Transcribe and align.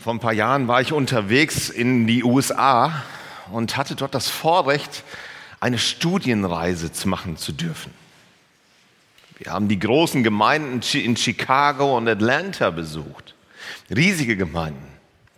Vor 0.00 0.14
ein 0.14 0.18
paar 0.18 0.32
Jahren 0.32 0.66
war 0.66 0.80
ich 0.80 0.94
unterwegs 0.94 1.68
in 1.68 2.06
die 2.06 2.24
USA 2.24 3.02
und 3.52 3.76
hatte 3.76 3.96
dort 3.96 4.14
das 4.14 4.30
Vorrecht, 4.30 5.04
eine 5.60 5.78
Studienreise 5.78 6.90
zu 6.90 7.06
machen 7.06 7.36
zu 7.36 7.52
dürfen. 7.52 7.92
Wir 9.36 9.52
haben 9.52 9.68
die 9.68 9.78
großen 9.78 10.22
Gemeinden 10.22 10.80
in 10.98 11.18
Chicago 11.18 11.98
und 11.98 12.08
Atlanta 12.08 12.70
besucht. 12.70 13.34
Riesige 13.94 14.38
Gemeinden. 14.38 14.86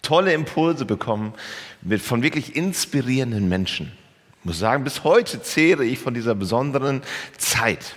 Tolle 0.00 0.32
Impulse 0.32 0.84
bekommen 0.84 1.34
von 1.98 2.22
wirklich 2.22 2.54
inspirierenden 2.54 3.48
Menschen. 3.48 3.90
Ich 4.38 4.44
muss 4.44 4.60
sagen, 4.60 4.84
bis 4.84 5.02
heute 5.02 5.42
zehre 5.42 5.84
ich 5.84 5.98
von 5.98 6.14
dieser 6.14 6.36
besonderen 6.36 7.02
Zeit. 7.36 7.96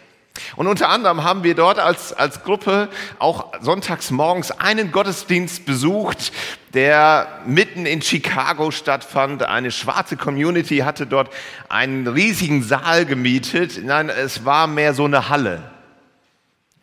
Und 0.55 0.67
unter 0.67 0.89
anderem 0.89 1.23
haben 1.23 1.43
wir 1.43 1.55
dort 1.55 1.79
als, 1.79 2.13
als 2.13 2.43
Gruppe 2.43 2.89
auch 3.19 3.51
sonntags 3.61 4.11
morgens 4.11 4.51
einen 4.51 4.91
Gottesdienst 4.91 5.65
besucht, 5.65 6.31
der 6.73 7.27
mitten 7.45 7.85
in 7.85 8.01
Chicago 8.01 8.71
stattfand. 8.71 9.43
Eine 9.43 9.71
schwarze 9.71 10.17
Community 10.17 10.79
hatte 10.79 11.07
dort 11.07 11.29
einen 11.69 12.07
riesigen 12.07 12.63
Saal 12.63 13.05
gemietet. 13.05 13.83
Nein, 13.83 14.09
es 14.09 14.45
war 14.45 14.67
mehr 14.67 14.93
so 14.93 15.05
eine 15.05 15.29
Halle. 15.29 15.71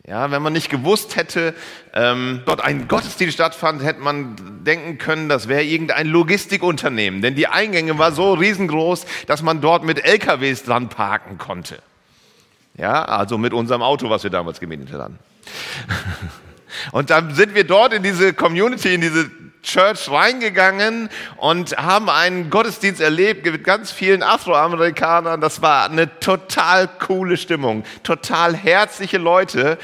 Ja, 0.05 0.29
wenn 0.31 0.41
man 0.41 0.51
nicht 0.51 0.69
gewusst 0.69 1.15
hätte, 1.15 1.55
ähm, 1.93 2.41
dort 2.45 2.61
ein 2.61 2.89
Gottesdienst 2.89 3.35
stattfand, 3.35 3.81
hätte 3.83 4.01
man 4.01 4.35
denken 4.65 4.97
können, 4.97 5.29
das 5.29 5.47
wäre 5.47 5.63
irgendein 5.63 6.07
Logistikunternehmen. 6.07 7.21
Denn 7.21 7.35
die 7.35 7.47
Eingänge 7.47 7.97
war 7.97 8.11
so 8.11 8.33
riesengroß, 8.33 9.05
dass 9.27 9.41
man 9.41 9.61
dort 9.61 9.85
mit 9.85 10.03
LKWs 10.03 10.63
dran 10.63 10.89
parken 10.89 11.37
konnte. 11.37 11.81
Ja, 12.75 13.05
also 13.05 13.37
mit 13.37 13.53
unserem 13.53 13.81
Auto, 13.81 14.09
was 14.09 14.23
wir 14.23 14.31
damals 14.31 14.59
gemietet 14.59 14.91
hatten. 14.91 15.19
Und 16.91 17.09
dann 17.09 17.35
sind 17.35 17.53
wir 17.53 17.65
dort 17.65 17.93
in 17.93 18.01
diese 18.01 18.33
Community, 18.33 18.95
in 18.95 19.01
diese 19.01 19.29
Church 19.63 20.11
reingegangen 20.11 21.09
und 21.37 21.77
haben 21.77 22.09
einen 22.09 22.49
Gottesdienst 22.49 22.99
erlebt 22.99 23.45
mit 23.45 23.63
ganz 23.63 23.91
vielen 23.91 24.21
Afroamerikanern. 24.21 25.39
Das 25.39 25.61
war 25.61 25.89
eine 25.89 26.19
total 26.19 26.89
coole 26.99 27.37
Stimmung, 27.37 27.83
total 28.03 28.55
herzliche 28.55 29.17
Leute. 29.17 29.77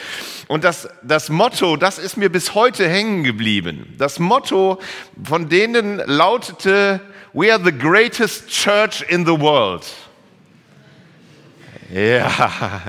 Und 0.47 0.65
das, 0.65 0.89
das 1.01 1.29
Motto, 1.29 1.77
das 1.77 1.97
ist 1.97 2.17
mir 2.17 2.29
bis 2.29 2.55
heute 2.55 2.89
hängen 2.89 3.23
geblieben. 3.23 3.95
Das 3.97 4.19
Motto 4.19 4.79
von 5.23 5.47
denen 5.47 6.01
lautete, 6.05 6.99
We 7.31 7.53
are 7.53 7.63
the 7.63 7.71
greatest 7.71 8.49
church 8.49 9.05
in 9.07 9.25
the 9.25 9.39
world. 9.39 9.85
Ja, 11.91 12.81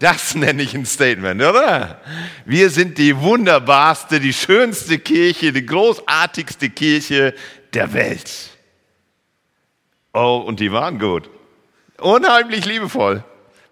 das 0.00 0.34
nenne 0.34 0.62
ich 0.62 0.74
ein 0.74 0.84
Statement, 0.84 1.40
oder? 1.40 2.00
Wir 2.44 2.70
sind 2.70 2.98
die 2.98 3.16
wunderbarste, 3.16 4.18
die 4.18 4.32
schönste 4.32 4.98
Kirche, 4.98 5.52
die 5.52 5.64
großartigste 5.64 6.70
Kirche 6.70 7.34
der 7.72 7.92
Welt. 7.92 8.30
Oh, 10.12 10.42
und 10.44 10.58
die 10.58 10.72
waren 10.72 10.98
gut. 10.98 11.30
Unheimlich 11.98 12.64
liebevoll. 12.66 13.24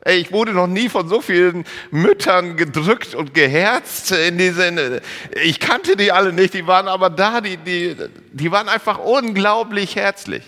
Ich 0.06 0.32
wurde 0.32 0.52
noch 0.52 0.68
nie 0.68 0.88
von 0.88 1.08
so 1.08 1.20
vielen 1.20 1.64
Müttern 1.90 2.56
gedrückt 2.56 3.14
und 3.14 3.34
geherzt 3.34 4.12
in 4.12 4.38
diese, 4.38 5.02
ich 5.42 5.60
kannte 5.60 5.96
die 5.96 6.10
alle 6.10 6.32
nicht, 6.32 6.54
die 6.54 6.66
waren 6.66 6.88
aber 6.88 7.10
da, 7.10 7.42
die, 7.42 7.58
die, 7.58 7.96
die 8.32 8.50
waren 8.50 8.68
einfach 8.68 8.98
unglaublich 8.98 9.96
herzlich. 9.96 10.44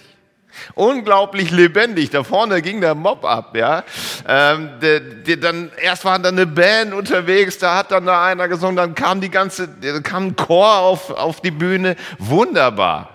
Unglaublich 0.74 1.50
lebendig. 1.50 2.10
Da 2.10 2.24
vorne 2.24 2.62
ging 2.62 2.80
der 2.80 2.94
Mob 2.94 3.24
ab, 3.24 3.56
ja. 3.56 3.84
Ähm, 4.28 4.70
der, 4.80 5.00
der, 5.00 5.36
dann, 5.36 5.70
erst 5.80 6.04
war 6.04 6.18
dann 6.18 6.34
eine 6.34 6.46
Band 6.46 6.94
unterwegs, 6.94 7.58
da 7.58 7.76
hat 7.76 7.90
dann 7.90 8.06
da 8.06 8.24
einer 8.24 8.48
gesungen, 8.48 8.76
dann 8.76 8.94
kam 8.94 9.20
die 9.20 9.30
ganze, 9.30 9.68
kam 10.02 10.28
ein 10.28 10.36
Chor 10.36 10.78
auf, 10.78 11.10
auf 11.10 11.40
die 11.40 11.50
Bühne. 11.50 11.96
Wunderbar. 12.18 13.10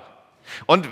Und 0.65 0.87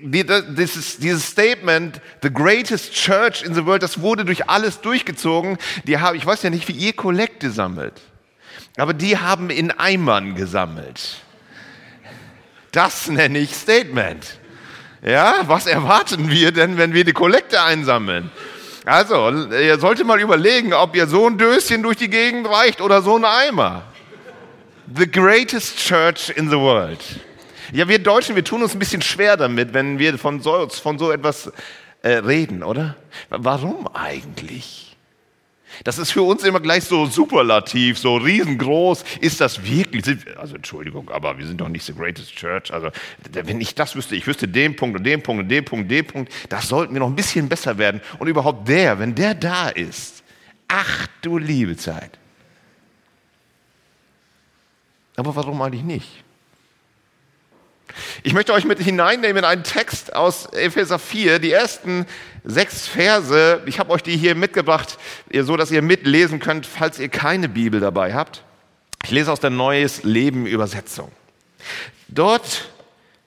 dieses, 0.00 0.98
dieses 0.98 1.26
Statement, 1.26 2.00
the 2.22 2.32
greatest 2.32 2.94
church 2.94 3.42
in 3.42 3.54
the 3.54 3.66
world, 3.66 3.82
das 3.82 4.00
wurde 4.00 4.24
durch 4.24 4.48
alles 4.48 4.80
durchgezogen. 4.80 5.58
Die 5.84 5.98
haben, 5.98 6.16
ich 6.16 6.24
weiß 6.24 6.42
ja 6.42 6.50
nicht, 6.50 6.68
wie 6.68 6.72
ihr 6.72 6.94
Kollekte 6.94 7.50
sammelt, 7.50 8.00
aber 8.76 8.94
die 8.94 9.18
haben 9.18 9.50
in 9.50 9.70
Eimern 9.70 10.34
gesammelt. 10.34 11.22
Das 12.70 13.08
nenne 13.08 13.38
ich 13.38 13.54
Statement. 13.54 14.38
Ja, 15.04 15.40
was 15.46 15.66
erwarten 15.66 16.30
wir 16.30 16.52
denn, 16.52 16.78
wenn 16.78 16.94
wir 16.94 17.04
die 17.04 17.12
Kollekte 17.12 17.60
einsammeln? 17.60 18.30
Also, 18.84 19.30
ihr 19.50 19.78
solltet 19.78 20.06
mal 20.06 20.20
überlegen, 20.20 20.72
ob 20.72 20.94
ihr 20.94 21.08
so 21.08 21.26
ein 21.26 21.38
Döschen 21.38 21.82
durch 21.82 21.96
die 21.96 22.08
Gegend 22.08 22.48
reicht 22.48 22.80
oder 22.80 23.02
so 23.02 23.16
ein 23.16 23.24
Eimer. 23.24 23.82
The 24.94 25.10
greatest 25.10 25.76
church 25.76 26.30
in 26.30 26.50
the 26.50 26.56
world. 26.56 27.00
Ja, 27.72 27.88
wir 27.88 27.98
Deutschen, 27.98 28.36
wir 28.36 28.44
tun 28.44 28.62
uns 28.62 28.74
ein 28.74 28.78
bisschen 28.78 29.02
schwer 29.02 29.36
damit, 29.36 29.74
wenn 29.74 29.98
wir 29.98 30.18
von 30.18 30.40
so, 30.40 30.68
von 30.68 30.98
so 30.98 31.10
etwas 31.10 31.50
äh, 32.02 32.10
reden, 32.10 32.62
oder? 32.62 32.96
Warum 33.28 33.88
eigentlich? 33.88 34.91
Das 35.84 35.98
ist 35.98 36.10
für 36.10 36.22
uns 36.22 36.44
immer 36.44 36.60
gleich 36.60 36.84
so 36.84 37.06
superlativ, 37.06 37.98
so 37.98 38.16
riesengroß. 38.16 39.04
Ist 39.20 39.40
das 39.40 39.64
wirklich? 39.64 40.18
Also 40.36 40.56
Entschuldigung, 40.56 41.10
aber 41.10 41.38
wir 41.38 41.46
sind 41.46 41.60
doch 41.60 41.68
nicht 41.68 41.84
the 41.84 41.94
greatest 41.94 42.34
church. 42.34 42.72
Also 42.72 42.90
wenn 43.32 43.60
ich 43.60 43.74
das 43.74 43.96
wüsste, 43.96 44.16
ich 44.16 44.26
wüsste 44.26 44.48
den 44.48 44.76
Punkt 44.76 44.98
und 44.98 45.04
den 45.04 45.22
Punkt 45.22 45.42
und 45.42 45.48
den 45.48 45.64
Punkt, 45.64 45.90
den 45.90 46.06
Punkt, 46.06 46.32
das 46.48 46.68
sollten 46.68 46.92
wir 46.94 47.00
noch 47.00 47.08
ein 47.08 47.16
bisschen 47.16 47.48
besser 47.48 47.78
werden. 47.78 48.00
Und 48.18 48.28
überhaupt 48.28 48.68
der, 48.68 48.98
wenn 48.98 49.14
der 49.14 49.34
da 49.34 49.68
ist, 49.68 50.22
ach 50.68 51.06
du 51.20 51.38
liebe 51.38 51.76
Zeit. 51.76 52.18
Aber 55.16 55.36
warum 55.36 55.60
eigentlich 55.62 55.84
nicht? 55.84 56.24
Ich 58.22 58.32
möchte 58.32 58.52
euch 58.52 58.64
mit 58.64 58.78
hineinnehmen 58.78 59.38
in 59.38 59.44
einen 59.44 59.64
Text 59.64 60.14
aus 60.14 60.46
Epheser 60.52 60.98
4, 60.98 61.38
die 61.38 61.52
ersten 61.52 62.06
sechs 62.44 62.86
Verse. 62.88 63.62
Ich 63.66 63.78
habe 63.78 63.90
euch 63.90 64.02
die 64.02 64.16
hier 64.16 64.34
mitgebracht, 64.34 64.98
so 65.32 65.56
dass 65.56 65.70
ihr 65.70 65.82
mitlesen 65.82 66.40
könnt, 66.40 66.66
falls 66.66 66.98
ihr 66.98 67.08
keine 67.08 67.48
Bibel 67.48 67.80
dabei 67.80 68.14
habt. 68.14 68.42
Ich 69.04 69.10
lese 69.10 69.32
aus 69.32 69.40
der 69.40 69.50
Neues 69.50 70.02
Leben 70.04 70.46
Übersetzung. 70.46 71.10
Dort 72.08 72.70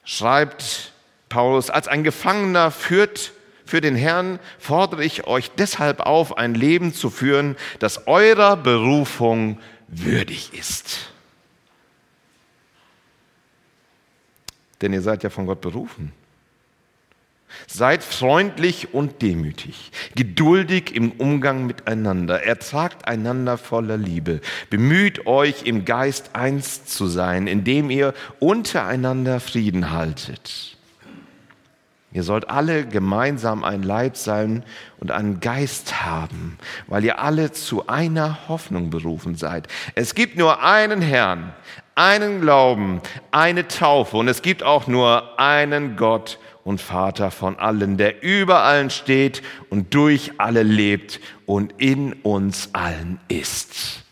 schreibt 0.03 0.93
Paulus, 1.29 1.69
als 1.69 1.87
ein 1.87 2.03
Gefangener 2.03 2.71
führt 2.71 3.33
für 3.65 3.81
den 3.81 3.95
Herrn 3.95 4.39
fordere 4.59 5.03
ich 5.03 5.25
euch 5.25 5.51
deshalb 5.57 5.99
auf, 6.01 6.37
ein 6.37 6.53
Leben 6.53 6.93
zu 6.93 7.09
führen, 7.09 7.55
das 7.79 8.07
eurer 8.07 8.55
Berufung 8.57 9.59
würdig 9.87 10.53
ist. 10.53 11.11
Denn 14.81 14.93
ihr 14.93 15.01
seid 15.01 15.23
ja 15.23 15.29
von 15.29 15.45
Gott 15.45 15.61
berufen. 15.61 16.11
Seid 17.67 18.03
freundlich 18.03 18.93
und 18.93 19.21
demütig, 19.21 19.91
geduldig 20.15 20.93
im 20.93 21.11
Umgang 21.11 21.65
miteinander, 21.65 22.43
ertragt 22.43 23.07
einander 23.07 23.57
voller 23.57 23.97
Liebe, 23.97 24.41
bemüht 24.69 25.25
euch 25.25 25.63
im 25.63 25.85
Geist 25.85 26.35
eins 26.35 26.85
zu 26.85 27.07
sein, 27.07 27.47
indem 27.47 27.89
ihr 27.89 28.13
untereinander 28.39 29.39
Frieden 29.39 29.91
haltet. 29.91 30.75
Ihr 32.15 32.23
sollt 32.23 32.49
alle 32.49 32.85
gemeinsam 32.87 33.65
ein 33.65 33.83
Leib 33.83 34.15
sein 34.15 34.63
und 34.99 35.11
einen 35.11 35.41
Geist 35.41 36.05
haben, 36.05 36.57
weil 36.87 37.03
ihr 37.03 37.19
alle 37.19 37.51
zu 37.51 37.87
einer 37.87 38.47
Hoffnung 38.47 38.89
berufen 38.89 39.35
seid. 39.35 39.67
Es 39.95 40.15
gibt 40.15 40.37
nur 40.37 40.63
einen 40.63 41.01
Herrn, 41.01 41.53
einen 41.95 42.41
Glauben, 42.41 43.01
eine 43.31 43.67
Taufe 43.67 44.17
und 44.17 44.27
es 44.27 44.41
gibt 44.41 44.63
auch 44.63 44.87
nur 44.87 45.39
einen 45.39 45.95
Gott 45.95 46.39
und 46.65 46.81
Vater 46.81 47.31
von 47.31 47.57
allen, 47.57 47.97
der 47.97 48.21
über 48.21 48.63
allen 48.63 48.89
steht 48.89 49.41
und 49.69 49.93
durch 49.93 50.33
alle 50.37 50.63
lebt 50.63 51.21
und 51.45 51.73
in 51.77 52.13
uns 52.13 52.69
allen 52.73 53.19
ist. 53.29 54.03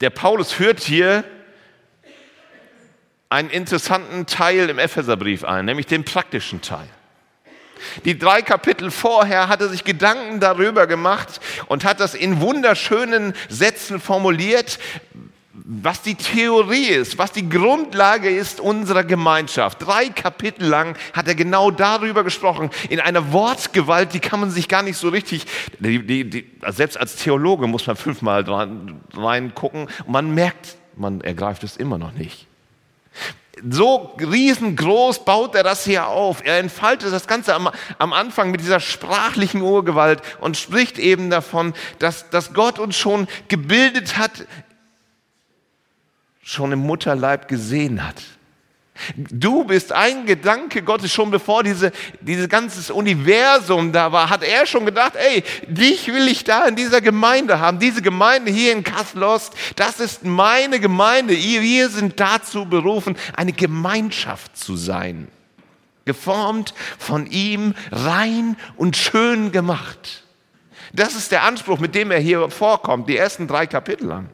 Der 0.00 0.10
Paulus 0.10 0.52
führt 0.52 0.80
hier 0.80 1.24
einen 3.28 3.50
interessanten 3.50 4.26
Teil 4.26 4.68
im 4.68 4.78
Epheserbrief 4.78 5.44
ein, 5.44 5.64
nämlich 5.64 5.86
den 5.86 6.04
praktischen 6.04 6.60
Teil. 6.60 6.88
Die 8.04 8.18
drei 8.18 8.42
Kapitel 8.42 8.90
vorher 8.90 9.48
hat 9.48 9.60
er 9.60 9.68
sich 9.68 9.84
Gedanken 9.84 10.40
darüber 10.40 10.86
gemacht 10.86 11.40
und 11.66 11.84
hat 11.84 12.00
das 12.00 12.14
in 12.14 12.40
wunderschönen 12.40 13.34
Sätzen 13.48 14.00
formuliert, 14.00 14.78
was 15.66 16.02
die 16.02 16.14
Theorie 16.14 16.88
ist, 16.88 17.16
was 17.16 17.32
die 17.32 17.48
Grundlage 17.48 18.28
ist 18.28 18.60
unserer 18.60 19.04
Gemeinschaft. 19.04 19.86
Drei 19.86 20.08
Kapitel 20.08 20.66
lang 20.66 20.96
hat 21.12 21.26
er 21.28 21.34
genau 21.34 21.70
darüber 21.70 22.24
gesprochen, 22.24 22.70
in 22.90 23.00
einer 23.00 23.32
Wortgewalt, 23.32 24.12
die 24.12 24.20
kann 24.20 24.40
man 24.40 24.50
sich 24.50 24.68
gar 24.68 24.82
nicht 24.82 24.98
so 24.98 25.08
richtig, 25.08 25.46
die, 25.78 26.04
die, 26.04 26.28
die, 26.28 26.50
selbst 26.68 26.98
als 26.98 27.16
Theologe 27.16 27.66
muss 27.66 27.86
man 27.86 27.96
fünfmal 27.96 28.44
reingucken 29.14 29.88
und 30.04 30.12
man 30.12 30.34
merkt, 30.34 30.76
man 30.96 31.20
ergreift 31.22 31.64
es 31.64 31.76
immer 31.76 31.98
noch 31.98 32.12
nicht 32.12 32.46
so 33.62 34.16
riesengroß 34.18 35.24
baut 35.24 35.54
er 35.54 35.62
das 35.62 35.84
hier 35.84 36.08
auf. 36.08 36.44
Er 36.44 36.58
entfaltet 36.58 37.12
das 37.12 37.26
Ganze 37.26 37.54
am, 37.54 37.70
am, 37.98 38.12
Anfang 38.12 38.50
mit 38.50 38.60
dieser 38.60 38.80
sprachlichen 38.80 39.60
Urgewalt 39.60 40.22
und 40.40 40.56
spricht 40.56 40.98
eben 40.98 41.30
davon, 41.30 41.74
dass, 41.98 42.30
dass 42.30 42.52
Gott 42.52 42.78
uns 42.78 42.96
schon 42.96 43.28
gebildet 43.48 44.16
hat, 44.16 44.46
schon 46.42 46.72
im 46.72 46.80
Mutterleib 46.80 47.48
gesehen 47.48 48.04
hat. 48.06 48.22
Du 49.16 49.64
bist 49.64 49.92
ein 49.92 50.24
Gedanke 50.24 50.82
Gottes 50.82 51.12
schon 51.12 51.30
bevor 51.30 51.64
diese, 51.64 51.90
dieses 52.20 52.48
ganze 52.48 52.94
Universum 52.94 53.92
da 53.92 54.12
war, 54.12 54.30
hat 54.30 54.44
er 54.44 54.66
schon 54.66 54.86
gedacht, 54.86 55.14
ey, 55.16 55.42
dich 55.66 56.06
will 56.08 56.28
ich 56.28 56.44
da 56.44 56.66
in 56.66 56.76
dieser 56.76 57.00
Gemeinde 57.00 57.58
haben. 57.58 57.80
Diese 57.80 58.02
Gemeinde 58.02 58.52
hier 58.52 58.72
in 58.72 58.84
Kasselost, 58.84 59.52
das 59.74 59.98
ist 59.98 60.24
meine 60.24 60.78
Gemeinde. 60.78 61.34
Wir 61.36 61.88
sind 61.88 62.20
dazu 62.20 62.66
berufen, 62.66 63.16
eine 63.36 63.52
Gemeinschaft 63.52 64.56
zu 64.56 64.76
sein. 64.76 65.28
Geformt 66.04 66.72
von 66.98 67.26
ihm, 67.26 67.74
rein 67.90 68.56
und 68.76 68.96
schön 68.96 69.50
gemacht. 69.50 70.22
Das 70.92 71.16
ist 71.16 71.32
der 71.32 71.42
Anspruch, 71.42 71.80
mit 71.80 71.96
dem 71.96 72.12
er 72.12 72.20
hier 72.20 72.48
vorkommt, 72.48 73.08
die 73.08 73.16
ersten 73.16 73.48
drei 73.48 73.66
Kapitel 73.66 74.06
lang. 74.06 74.28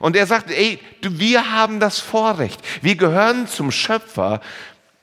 Und 0.00 0.16
er 0.16 0.26
sagt, 0.26 0.50
ey, 0.50 0.78
wir 1.02 1.52
haben 1.52 1.80
das 1.80 1.98
Vorrecht. 1.98 2.60
Wir 2.82 2.96
gehören 2.96 3.46
zum 3.46 3.70
Schöpfer, 3.70 4.40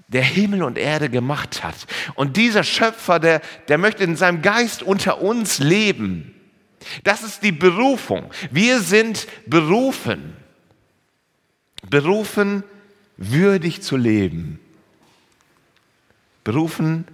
der 0.07 0.23
Himmel 0.23 0.63
und 0.63 0.77
Erde 0.77 1.09
gemacht 1.09 1.63
hat. 1.63 1.75
Und 2.15 2.37
dieser 2.37 2.63
Schöpfer, 2.63 3.19
der, 3.19 3.41
der 3.67 3.77
möchte 3.77 4.03
in 4.03 4.15
seinem 4.15 4.41
Geist 4.41 4.83
unter 4.83 5.21
uns 5.21 5.59
leben. 5.59 6.33
Das 7.03 7.23
ist 7.23 7.43
die 7.43 7.51
Berufung. 7.51 8.29
Wir 8.51 8.79
sind 8.81 9.27
berufen. 9.47 10.35
Berufen, 11.89 12.63
würdig 13.17 13.81
zu 13.81 13.97
leben. 13.97 14.59
Berufen, 16.43 17.05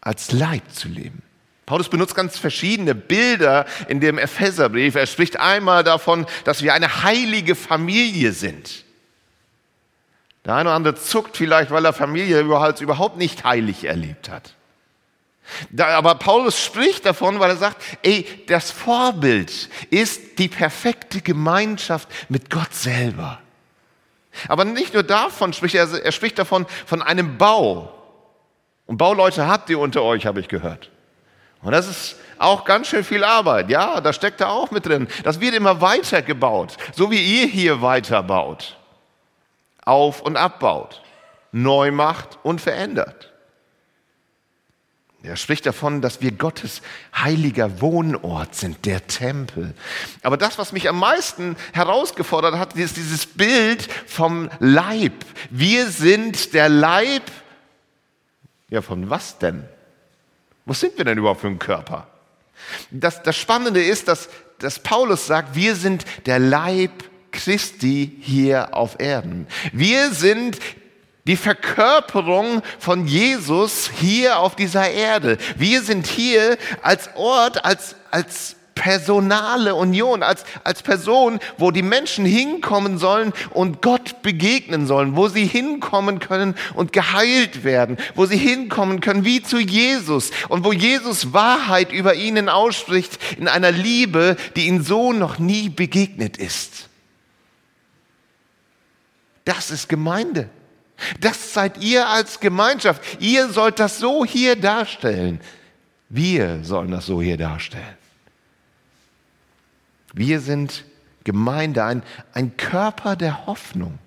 als 0.00 0.32
Leib 0.32 0.70
zu 0.70 0.88
leben. 0.88 1.22
Paulus 1.66 1.88
benutzt 1.88 2.14
ganz 2.14 2.38
verschiedene 2.38 2.94
Bilder 2.94 3.64
in 3.88 4.00
dem 4.00 4.18
Epheserbrief. 4.18 4.94
Er 4.96 5.06
spricht 5.06 5.40
einmal 5.40 5.82
davon, 5.82 6.26
dass 6.44 6.62
wir 6.62 6.74
eine 6.74 7.02
heilige 7.02 7.54
Familie 7.54 8.32
sind. 8.32 8.84
Der 10.44 10.56
eine 10.56 10.68
oder 10.68 10.76
andere 10.76 10.94
zuckt 10.94 11.38
vielleicht, 11.38 11.70
weil 11.70 11.84
er 11.86 11.94
Familie 11.94 12.40
überhaupt 12.40 13.16
nicht 13.16 13.44
heilig 13.44 13.84
erlebt 13.84 14.28
hat. 14.28 14.54
aber 15.78 16.16
Paulus 16.16 16.62
spricht 16.62 17.06
davon, 17.06 17.40
weil 17.40 17.50
er 17.50 17.56
sagt, 17.56 17.82
ey, 18.02 18.26
das 18.46 18.70
Vorbild 18.70 19.70
ist 19.88 20.38
die 20.38 20.48
perfekte 20.48 21.22
Gemeinschaft 21.22 22.08
mit 22.28 22.50
Gott 22.50 22.74
selber. 22.74 23.40
Aber 24.48 24.64
nicht 24.64 24.92
nur 24.92 25.02
davon 25.02 25.54
spricht 25.54 25.76
er, 25.76 25.90
er 26.04 26.12
spricht 26.12 26.38
davon 26.38 26.66
von 26.84 27.00
einem 27.00 27.38
Bau. 27.38 27.94
Und 28.86 28.98
Bauleute 28.98 29.46
habt 29.46 29.70
ihr 29.70 29.78
unter 29.78 30.02
euch, 30.02 30.26
habe 30.26 30.40
ich 30.40 30.48
gehört. 30.48 30.90
Und 31.64 31.72
das 31.72 31.88
ist 31.88 32.16
auch 32.38 32.64
ganz 32.64 32.88
schön 32.88 33.04
viel 33.04 33.24
Arbeit. 33.24 33.70
Ja, 33.70 34.00
da 34.00 34.12
steckt 34.12 34.40
da 34.40 34.48
auch 34.48 34.70
mit 34.70 34.86
drin. 34.86 35.08
Das 35.24 35.40
wird 35.40 35.54
immer 35.54 35.80
weiter 35.80 36.22
gebaut, 36.22 36.76
so 36.94 37.10
wie 37.10 37.40
ihr 37.40 37.46
hier 37.46 37.80
weiterbaut. 37.80 38.76
Auf- 39.84 40.20
und 40.20 40.36
abbaut, 40.36 41.02
neu 41.52 41.90
macht 41.90 42.38
und 42.42 42.60
verändert. 42.60 43.32
Er 45.22 45.36
spricht 45.36 45.64
davon, 45.64 46.02
dass 46.02 46.20
wir 46.20 46.32
Gottes 46.32 46.82
heiliger 47.16 47.80
Wohnort 47.80 48.54
sind, 48.54 48.84
der 48.84 49.06
Tempel. 49.06 49.72
Aber 50.22 50.36
das, 50.36 50.58
was 50.58 50.72
mich 50.72 50.86
am 50.86 50.98
meisten 50.98 51.56
herausgefordert 51.72 52.58
hat, 52.58 52.76
ist 52.76 52.98
dieses 52.98 53.24
Bild 53.24 53.90
vom 54.06 54.50
Leib. 54.58 55.24
Wir 55.48 55.86
sind 55.86 56.52
der 56.52 56.68
Leib. 56.68 57.22
Ja, 58.68 58.82
von 58.82 59.08
was 59.08 59.38
denn? 59.38 59.66
Was 60.66 60.80
sind 60.80 60.96
wir 60.96 61.04
denn 61.04 61.18
überhaupt 61.18 61.40
für 61.40 61.48
ein 61.48 61.58
Körper? 61.58 62.06
Das, 62.90 63.22
das 63.22 63.36
Spannende 63.36 63.82
ist, 63.82 64.08
dass, 64.08 64.28
dass 64.58 64.78
Paulus 64.78 65.26
sagt, 65.26 65.54
wir 65.54 65.74
sind 65.74 66.04
der 66.26 66.38
Leib 66.38 67.04
Christi 67.32 68.16
hier 68.20 68.74
auf 68.74 69.00
Erden. 69.00 69.46
Wir 69.72 70.12
sind 70.12 70.58
die 71.26 71.36
Verkörperung 71.36 72.62
von 72.78 73.06
Jesus 73.06 73.90
hier 74.00 74.38
auf 74.38 74.56
dieser 74.56 74.90
Erde. 74.90 75.38
Wir 75.56 75.82
sind 75.82 76.06
hier 76.06 76.56
als 76.82 77.10
Ort, 77.16 77.64
als, 77.64 77.96
als 78.10 78.56
personale 78.74 79.74
Union, 79.74 80.22
als, 80.22 80.44
als 80.64 80.82
Person, 80.82 81.38
wo 81.58 81.70
die 81.70 81.82
Menschen 81.82 82.24
hinkommen 82.24 82.98
sollen 82.98 83.32
und 83.50 83.82
Gott 83.82 84.22
begegnen 84.22 84.86
sollen, 84.86 85.16
wo 85.16 85.28
sie 85.28 85.46
hinkommen 85.46 86.18
können 86.18 86.54
und 86.74 86.92
geheilt 86.92 87.64
werden, 87.64 87.96
wo 88.14 88.26
sie 88.26 88.36
hinkommen 88.36 89.00
können 89.00 89.24
wie 89.24 89.42
zu 89.42 89.58
Jesus 89.58 90.30
und 90.48 90.64
wo 90.64 90.72
Jesus 90.72 91.32
Wahrheit 91.32 91.92
über 91.92 92.14
ihnen 92.14 92.48
ausspricht 92.48 93.18
in 93.38 93.48
einer 93.48 93.72
Liebe, 93.72 94.36
die 94.56 94.66
ihnen 94.66 94.82
so 94.82 95.12
noch 95.12 95.38
nie 95.38 95.68
begegnet 95.68 96.36
ist. 96.36 96.88
Das 99.44 99.70
ist 99.70 99.88
Gemeinde. 99.88 100.48
Das 101.20 101.52
seid 101.52 101.82
ihr 101.82 102.08
als 102.08 102.40
Gemeinschaft. 102.40 103.02
Ihr 103.20 103.48
sollt 103.48 103.78
das 103.78 103.98
so 103.98 104.24
hier 104.24 104.56
darstellen. 104.56 105.40
Wir 106.08 106.62
sollen 106.62 106.90
das 106.90 107.06
so 107.06 107.20
hier 107.20 107.36
darstellen. 107.36 108.03
Wir 110.14 110.40
sind 110.40 110.84
Gemeinde, 111.24 111.84
ein, 111.84 112.02
ein 112.32 112.56
Körper 112.56 113.16
der 113.16 113.46
Hoffnung. 113.46 113.98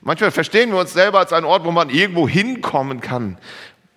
Manchmal 0.00 0.30
verstehen 0.30 0.70
wir 0.70 0.78
uns 0.78 0.92
selber 0.92 1.18
als 1.18 1.32
ein 1.32 1.44
Ort, 1.44 1.64
wo 1.64 1.70
man 1.70 1.90
irgendwo 1.90 2.28
hinkommen 2.28 3.00
kann, 3.00 3.38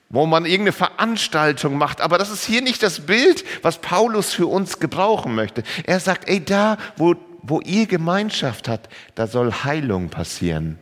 wo 0.10 0.26
man 0.26 0.46
irgendeine 0.46 0.72
Veranstaltung 0.72 1.78
macht. 1.78 2.02
Aber 2.02 2.18
das 2.18 2.30
ist 2.30 2.46
hier 2.46 2.62
nicht 2.62 2.82
das 2.82 3.06
Bild, 3.06 3.44
was 3.64 3.80
Paulus 3.80 4.34
für 4.34 4.48
uns 4.48 4.80
gebrauchen 4.80 5.36
möchte. 5.36 5.64
Er 5.86 6.00
sagt, 6.00 6.28
ey, 6.30 6.44
da, 6.44 6.78
wo, 6.96 7.16
wo 7.42 7.60
ihr 7.62 7.86
Gemeinschaft 7.86 8.68
habt, 8.68 8.90
da 9.16 9.28
soll 9.28 9.52
Heilung 9.52 10.10
passieren. 10.10 10.80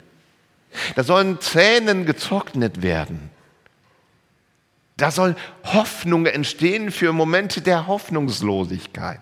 Da 0.95 1.03
sollen 1.03 1.39
Tränen 1.39 2.05
getrocknet 2.05 2.81
werden. 2.81 3.31
Da 4.97 5.11
soll 5.11 5.35
Hoffnung 5.63 6.25
entstehen 6.25 6.91
für 6.91 7.13
Momente 7.13 7.61
der 7.61 7.85
Hoffnungslosigkeit. 7.85 9.21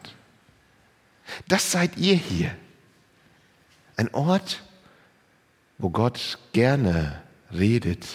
Das 1.48 1.72
seid 1.72 1.98
ihr 1.98 2.16
hier. 2.16 2.56
Ein 3.98 4.14
Ort, 4.14 4.64
wo 5.78 5.90
Gott 5.90 6.40
gerne 6.54 7.22
redet. 7.54 8.06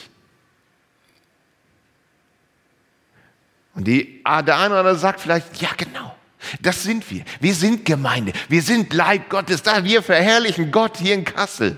Und 3.75 3.87
die, 3.87 4.21
andere 4.25 4.97
sagt 4.97 5.21
vielleicht, 5.21 5.61
ja 5.61 5.71
genau, 5.77 6.15
das 6.61 6.83
sind 6.83 7.11
wir. 7.11 7.25
Wir 7.41 7.55
sind 7.55 7.85
Gemeinde. 7.85 8.33
Wir 8.49 8.63
sind 8.63 8.93
Leib 8.93 9.29
Gottes. 9.29 9.63
Da 9.63 9.85
wir 9.85 10.03
verherrlichen 10.03 10.71
Gott 10.71 10.97
hier 10.97 11.15
in 11.15 11.25
Kassel. 11.25 11.77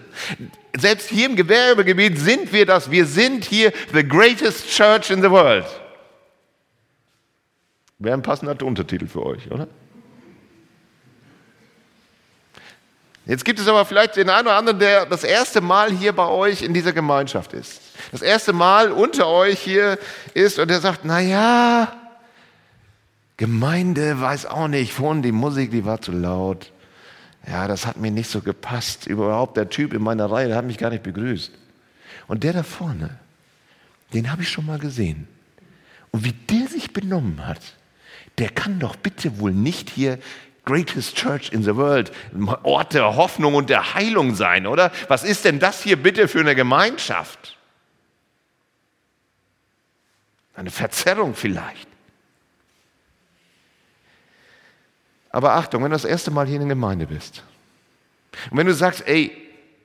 Selbst 0.76 1.10
hier 1.10 1.26
im 1.26 1.36
Gewerbegebiet 1.36 2.18
sind 2.18 2.52
wir 2.52 2.64
das. 2.64 2.90
Wir 2.90 3.06
sind 3.06 3.44
hier 3.44 3.72
the 3.92 4.06
greatest 4.06 4.68
church 4.68 5.10
in 5.10 5.20
the 5.22 5.30
world. 5.30 5.66
Wäre 7.98 8.14
ein 8.14 8.22
passender 8.22 8.64
Untertitel 8.64 9.06
für 9.06 9.24
euch, 9.24 9.50
oder? 9.50 9.68
Jetzt 13.24 13.44
gibt 13.44 13.60
es 13.60 13.68
aber 13.68 13.84
vielleicht 13.84 14.16
den 14.16 14.28
einen 14.28 14.48
oder 14.48 14.56
anderen, 14.56 14.80
der 14.80 15.06
das 15.06 15.22
erste 15.22 15.60
Mal 15.60 15.92
hier 15.92 16.12
bei 16.12 16.26
euch 16.26 16.62
in 16.62 16.74
dieser 16.74 16.92
Gemeinschaft 16.92 17.52
ist. 17.52 17.80
Das 18.10 18.20
erste 18.20 18.52
Mal 18.52 18.90
unter 18.90 19.28
euch 19.28 19.60
hier 19.60 19.98
ist 20.34 20.58
und 20.58 20.68
der 20.68 20.80
sagt, 20.80 21.02
na 21.04 21.20
ja, 21.20 21.92
Gemeinde 23.36 24.20
weiß 24.20 24.46
auch 24.46 24.66
nicht, 24.66 24.92
vorhin 24.92 25.22
die 25.22 25.32
Musik, 25.32 25.70
die 25.70 25.84
war 25.84 26.00
zu 26.00 26.10
laut. 26.10 26.71
Ja, 27.46 27.66
das 27.66 27.86
hat 27.86 27.96
mir 27.96 28.10
nicht 28.10 28.30
so 28.30 28.40
gepasst. 28.40 29.06
Überhaupt 29.06 29.56
der 29.56 29.68
Typ 29.68 29.92
in 29.92 30.02
meiner 30.02 30.30
Reihe, 30.30 30.48
der 30.48 30.56
hat 30.56 30.64
mich 30.64 30.78
gar 30.78 30.90
nicht 30.90 31.02
begrüßt. 31.02 31.50
Und 32.28 32.44
der 32.44 32.52
da 32.52 32.62
vorne, 32.62 33.18
den 34.12 34.30
habe 34.30 34.42
ich 34.42 34.48
schon 34.48 34.66
mal 34.66 34.78
gesehen. 34.78 35.26
Und 36.10 36.24
wie 36.24 36.32
der 36.32 36.68
sich 36.68 36.92
benommen 36.92 37.46
hat, 37.46 37.60
der 38.38 38.48
kann 38.48 38.78
doch 38.78 38.96
bitte 38.96 39.38
wohl 39.40 39.52
nicht 39.52 39.90
hier 39.90 40.18
Greatest 40.64 41.16
Church 41.16 41.52
in 41.52 41.64
the 41.64 41.74
World, 41.74 42.12
Ort 42.62 42.94
der 42.94 43.16
Hoffnung 43.16 43.54
und 43.54 43.68
der 43.68 43.94
Heilung 43.94 44.34
sein, 44.36 44.66
oder? 44.66 44.92
Was 45.08 45.24
ist 45.24 45.44
denn 45.44 45.58
das 45.58 45.82
hier 45.82 46.00
bitte 46.00 46.28
für 46.28 46.40
eine 46.40 46.54
Gemeinschaft? 46.54 47.58
Eine 50.54 50.70
Verzerrung 50.70 51.34
vielleicht. 51.34 51.88
Aber 55.32 55.54
Achtung, 55.54 55.82
wenn 55.82 55.90
du 55.90 55.96
das 55.96 56.04
erste 56.04 56.30
Mal 56.30 56.46
hier 56.46 56.56
in 56.56 56.68
der 56.68 56.76
Gemeinde 56.76 57.06
bist 57.06 57.42
und 58.50 58.58
wenn 58.58 58.66
du 58.66 58.74
sagst, 58.74 59.06
ey, 59.06 59.32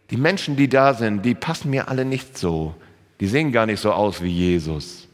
die 0.09 0.17
Menschen, 0.17 0.55
die 0.55 0.69
da 0.69 0.93
sind, 0.93 1.23
die 1.23 1.35
passen 1.35 1.69
mir 1.69 1.87
alle 1.87 2.05
nicht 2.05 2.37
so, 2.37 2.75
die 3.19 3.27
sehen 3.27 3.51
gar 3.51 3.65
nicht 3.65 3.79
so 3.79 3.91
aus 3.91 4.21
wie 4.21 4.29
Jesus, 4.29 5.07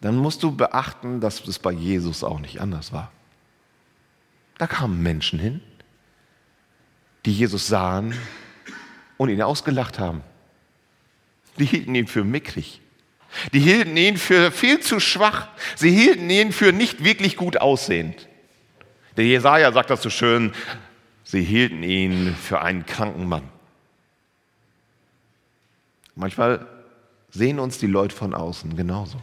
dann 0.00 0.16
musst 0.16 0.42
du 0.42 0.54
beachten, 0.54 1.20
dass 1.20 1.46
es 1.46 1.58
bei 1.58 1.72
Jesus 1.72 2.22
auch 2.22 2.38
nicht 2.38 2.60
anders 2.60 2.92
war. 2.92 3.10
Da 4.58 4.66
kamen 4.66 5.02
Menschen 5.02 5.38
hin, 5.38 5.60
die 7.24 7.32
Jesus 7.32 7.66
sahen 7.66 8.14
und 9.16 9.28
ihn 9.28 9.42
ausgelacht 9.42 9.98
haben. 9.98 10.22
Die 11.58 11.66
hielten 11.66 11.94
ihn 11.94 12.06
für 12.06 12.24
mickrig. 12.24 12.80
Die 13.52 13.60
hielten 13.60 13.96
ihn 13.96 14.16
für 14.16 14.50
viel 14.50 14.80
zu 14.80 15.00
schwach. 15.00 15.48
Sie 15.74 15.90
hielten 15.90 16.28
ihn 16.30 16.52
für 16.52 16.72
nicht 16.72 17.04
wirklich 17.04 17.36
gut 17.36 17.58
aussehend. 17.58 18.28
Der 19.16 19.24
Jesaja 19.24 19.72
sagt 19.72 19.90
das 19.90 20.02
so 20.02 20.10
schön, 20.10 20.52
sie 21.24 21.42
hielten 21.42 21.82
ihn 21.82 22.34
für 22.34 22.60
einen 22.60 22.84
kranken 22.86 23.26
Mann. 23.26 23.48
Manchmal 26.14 26.66
sehen 27.30 27.58
uns 27.58 27.78
die 27.78 27.86
Leute 27.86 28.14
von 28.14 28.34
außen 28.34 28.76
genauso. 28.76 29.20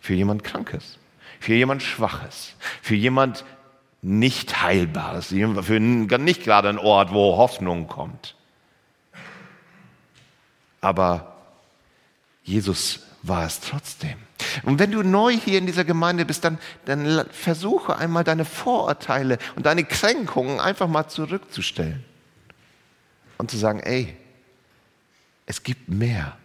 Für 0.00 0.14
jemand 0.14 0.44
Krankes, 0.44 0.98
für 1.40 1.54
jemand 1.54 1.82
Schwaches, 1.82 2.54
für 2.80 2.94
jemand 2.94 3.44
nicht 4.00 4.62
Heilbares, 4.62 5.28
für 5.28 5.80
nicht 5.80 6.42
gerade 6.42 6.68
ein 6.68 6.78
Ort, 6.78 7.12
wo 7.12 7.36
Hoffnung 7.36 7.86
kommt. 7.86 8.34
Aber 10.80 11.31
Jesus 12.44 13.00
war 13.22 13.46
es 13.46 13.60
trotzdem. 13.60 14.16
Und 14.64 14.78
wenn 14.78 14.90
du 14.90 15.02
neu 15.02 15.32
hier 15.32 15.58
in 15.58 15.66
dieser 15.66 15.84
Gemeinde 15.84 16.24
bist, 16.24 16.44
dann, 16.44 16.58
dann 16.84 17.26
versuche 17.30 17.96
einmal 17.96 18.24
deine 18.24 18.44
Vorurteile 18.44 19.38
und 19.54 19.66
deine 19.66 19.84
Kränkungen 19.84 20.60
einfach 20.60 20.88
mal 20.88 21.08
zurückzustellen. 21.08 22.04
Und 23.38 23.50
zu 23.50 23.56
sagen, 23.56 23.80
ey, 23.80 24.16
es 25.46 25.62
gibt 25.62 25.88
mehr. 25.88 26.36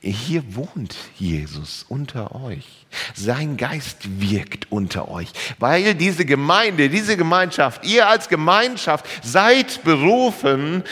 Hier 0.00 0.54
wohnt 0.54 0.94
Jesus 1.16 1.84
unter 1.88 2.34
euch. 2.34 2.86
Sein 3.14 3.56
Geist 3.56 4.20
wirkt 4.20 4.70
unter 4.70 5.08
euch, 5.08 5.32
weil 5.58 5.94
diese 5.94 6.24
Gemeinde, 6.24 6.90
diese 6.90 7.16
Gemeinschaft, 7.16 7.86
ihr 7.86 8.06
als 8.06 8.28
Gemeinschaft 8.28 9.06
seid 9.22 9.82
berufen, 9.82 10.84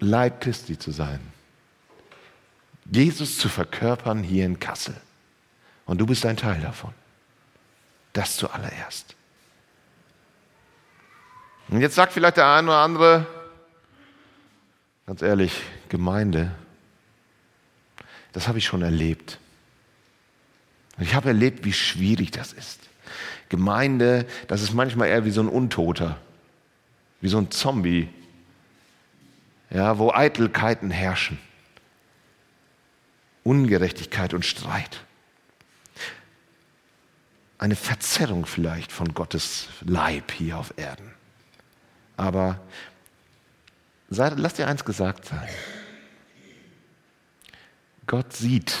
Leib 0.00 0.40
Christi 0.40 0.78
zu 0.78 0.92
sein. 0.92 1.18
Jesus 2.90 3.38
zu 3.38 3.48
verkörpern 3.48 4.22
hier 4.22 4.46
in 4.46 4.58
Kassel. 4.58 4.96
Und 5.84 5.98
du 5.98 6.06
bist 6.06 6.24
ein 6.26 6.36
Teil 6.36 6.60
davon. 6.60 6.92
Das 8.12 8.36
zuallererst. 8.36 9.14
Und 11.68 11.80
jetzt 11.80 11.94
sagt 11.94 12.12
vielleicht 12.12 12.38
der 12.38 12.50
eine 12.50 12.68
oder 12.68 12.78
andere, 12.78 13.26
ganz 15.06 15.22
ehrlich, 15.22 15.52
Gemeinde, 15.88 16.54
das 18.32 18.48
habe 18.48 18.58
ich 18.58 18.64
schon 18.64 18.82
erlebt. 18.82 19.38
Ich 20.98 21.14
habe 21.14 21.28
erlebt, 21.28 21.64
wie 21.64 21.72
schwierig 21.72 22.30
das 22.30 22.52
ist. 22.52 22.80
Gemeinde, 23.48 24.26
das 24.48 24.62
ist 24.62 24.72
manchmal 24.72 25.08
eher 25.08 25.24
wie 25.24 25.30
so 25.30 25.40
ein 25.40 25.48
Untoter, 25.48 26.18
wie 27.20 27.28
so 27.28 27.38
ein 27.38 27.50
Zombie, 27.50 28.08
ja, 29.70 29.98
wo 29.98 30.12
Eitelkeiten 30.12 30.90
herrschen. 30.90 31.38
Ungerechtigkeit 33.44 34.34
und 34.34 34.44
Streit. 34.44 35.04
Eine 37.58 37.76
Verzerrung 37.76 38.46
vielleicht 38.46 38.92
von 38.92 39.14
Gottes 39.14 39.68
Leib 39.80 40.30
hier 40.32 40.58
auf 40.58 40.74
Erden. 40.76 41.12
Aber 42.16 42.60
sei, 44.10 44.30
lass 44.36 44.54
dir 44.54 44.68
eins 44.68 44.84
gesagt 44.84 45.24
sein. 45.24 45.48
Gott 48.06 48.32
sieht 48.32 48.76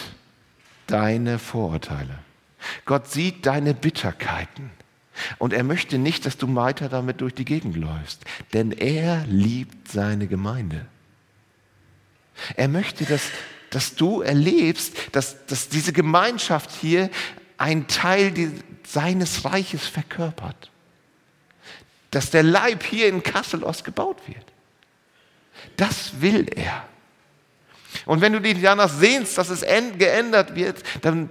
deine 0.86 1.38
Vorurteile. 1.38 2.18
Gott 2.84 3.10
sieht 3.10 3.46
deine 3.46 3.74
Bitterkeiten. 3.74 4.70
Und 5.38 5.52
er 5.52 5.64
möchte 5.64 5.98
nicht, 5.98 6.26
dass 6.26 6.36
du 6.36 6.54
weiter 6.54 6.88
damit 6.88 7.20
durch 7.20 7.34
die 7.34 7.44
Gegend 7.44 7.76
läufst, 7.76 8.24
denn 8.52 8.72
er 8.72 9.24
liebt 9.26 9.88
seine 9.88 10.28
Gemeinde. 10.28 10.86
Er 12.56 12.68
möchte, 12.68 13.04
dass 13.04 13.30
dass 13.70 13.94
du 13.94 14.22
erlebst, 14.22 14.94
dass, 15.12 15.44
dass 15.46 15.68
diese 15.68 15.92
Gemeinschaft 15.92 16.70
hier 16.80 17.10
ein 17.56 17.86
Teil 17.86 18.30
die, 18.30 18.52
seines 18.86 19.44
Reiches 19.44 19.86
verkörpert. 19.86 20.70
Dass 22.10 22.30
der 22.30 22.42
Leib 22.42 22.84
hier 22.84 23.08
in 23.08 23.22
Kasselos 23.22 23.84
gebaut 23.84 24.18
wird. 24.26 24.44
Das 25.76 26.20
will 26.20 26.46
er. 26.54 26.88
Und 28.04 28.20
wenn 28.20 28.32
du 28.32 28.40
dich 28.40 28.60
danach 28.60 28.90
sehnst, 28.90 29.38
dass 29.38 29.48
es 29.48 29.62
geändert 29.62 30.54
wird, 30.54 30.82
dann 31.00 31.30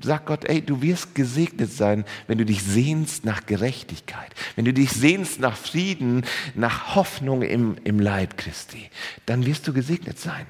sagt 0.00 0.26
Gott, 0.26 0.44
ey, 0.44 0.60
du 0.60 0.82
wirst 0.82 1.14
gesegnet 1.14 1.72
sein, 1.72 2.04
wenn 2.26 2.38
du 2.38 2.44
dich 2.44 2.62
sehnst 2.62 3.24
nach 3.24 3.46
Gerechtigkeit, 3.46 4.32
wenn 4.56 4.64
du 4.64 4.72
dich 4.72 4.90
sehnst 4.90 5.40
nach 5.40 5.56
Frieden, 5.56 6.24
nach 6.54 6.96
Hoffnung 6.96 7.42
im, 7.42 7.76
im 7.84 8.00
Leib 8.00 8.36
Christi, 8.36 8.90
dann 9.26 9.46
wirst 9.46 9.66
du 9.68 9.72
gesegnet 9.72 10.18
sein. 10.18 10.46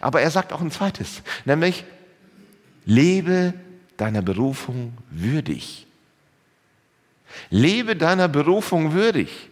Aber 0.00 0.20
er 0.20 0.30
sagt 0.30 0.52
auch 0.52 0.60
ein 0.60 0.70
zweites, 0.70 1.22
nämlich 1.44 1.84
lebe 2.84 3.54
deiner 3.96 4.22
Berufung 4.22 4.96
würdig. 5.10 5.86
Lebe 7.50 7.96
deiner 7.96 8.28
Berufung 8.28 8.92
würdig. 8.92 9.50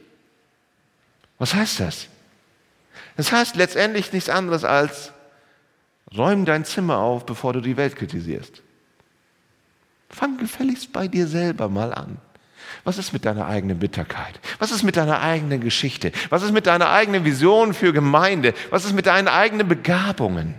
Was 1.39 1.55
heißt 1.55 1.81
das? 1.81 2.09
Das 3.17 3.33
heißt 3.33 3.57
letztendlich 3.57 4.13
nichts 4.13 4.29
anderes 4.29 4.65
als, 4.65 5.13
räum 6.17 6.45
dein 6.45 6.65
Zimmer 6.65 6.99
auf, 6.99 7.27
bevor 7.27 7.53
du 7.53 7.61
die 7.61 7.77
Welt 7.77 7.97
kritisierst. 7.97 8.63
Fang 10.11 10.39
gefälligst 10.39 10.93
bei 10.93 11.09
dir 11.09 11.27
selber 11.27 11.69
mal 11.69 11.93
an. 11.93 12.19
Was 12.85 12.99
ist 12.99 13.15
mit 13.15 13.25
deiner 13.25 13.47
eigenen 13.47 13.79
Bitterkeit? 13.79 14.39
Was 14.59 14.71
ist 14.71 14.83
mit 14.83 14.97
deiner 14.97 15.21
eigenen 15.21 15.61
Geschichte? 15.63 16.13
Was 16.29 16.43
ist 16.43 16.53
mit 16.53 16.67
deiner 16.67 16.91
eigenen 16.91 17.25
Vision 17.25 17.73
für 17.73 17.95
Gemeinde? 17.95 18.53
Was 18.69 18.85
ist 18.85 18.93
mit 18.93 19.07
deinen 19.07 19.29
eigenen 19.29 19.67
Begabungen? 19.67 20.55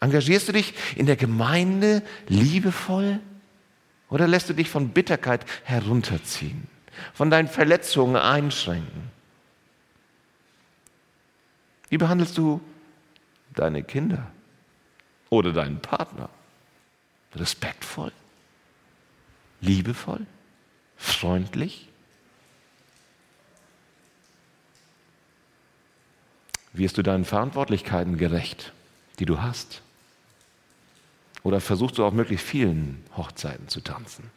Engagierst 0.00 0.48
du 0.48 0.52
dich 0.52 0.74
in 0.96 1.06
der 1.06 1.16
Gemeinde 1.16 2.02
liebevoll 2.28 3.20
oder 4.10 4.28
lässt 4.28 4.50
du 4.50 4.52
dich 4.52 4.68
von 4.68 4.90
Bitterkeit 4.90 5.46
herunterziehen, 5.64 6.68
von 7.14 7.30
deinen 7.30 7.48
Verletzungen 7.48 8.16
einschränken? 8.16 9.10
Wie 11.88 11.96
behandelst 11.96 12.36
du 12.36 12.60
deine 13.54 13.82
Kinder 13.82 14.26
oder 15.30 15.52
deinen 15.52 15.80
Partner? 15.80 16.28
Respektvoll? 17.34 18.12
Liebevoll? 19.62 20.26
Freundlich? 21.24 21.88
Wirst 26.74 26.98
du 26.98 27.02
deinen 27.02 27.24
Verantwortlichkeiten 27.24 28.18
gerecht, 28.18 28.72
die 29.18 29.24
du 29.24 29.40
hast? 29.40 29.80
Oder 31.42 31.62
versuchst 31.62 31.96
du 31.96 32.04
auf 32.04 32.12
möglichst 32.12 32.46
vielen 32.46 33.02
Hochzeiten 33.16 33.68
zu 33.68 33.80
tanzen? 33.80 34.30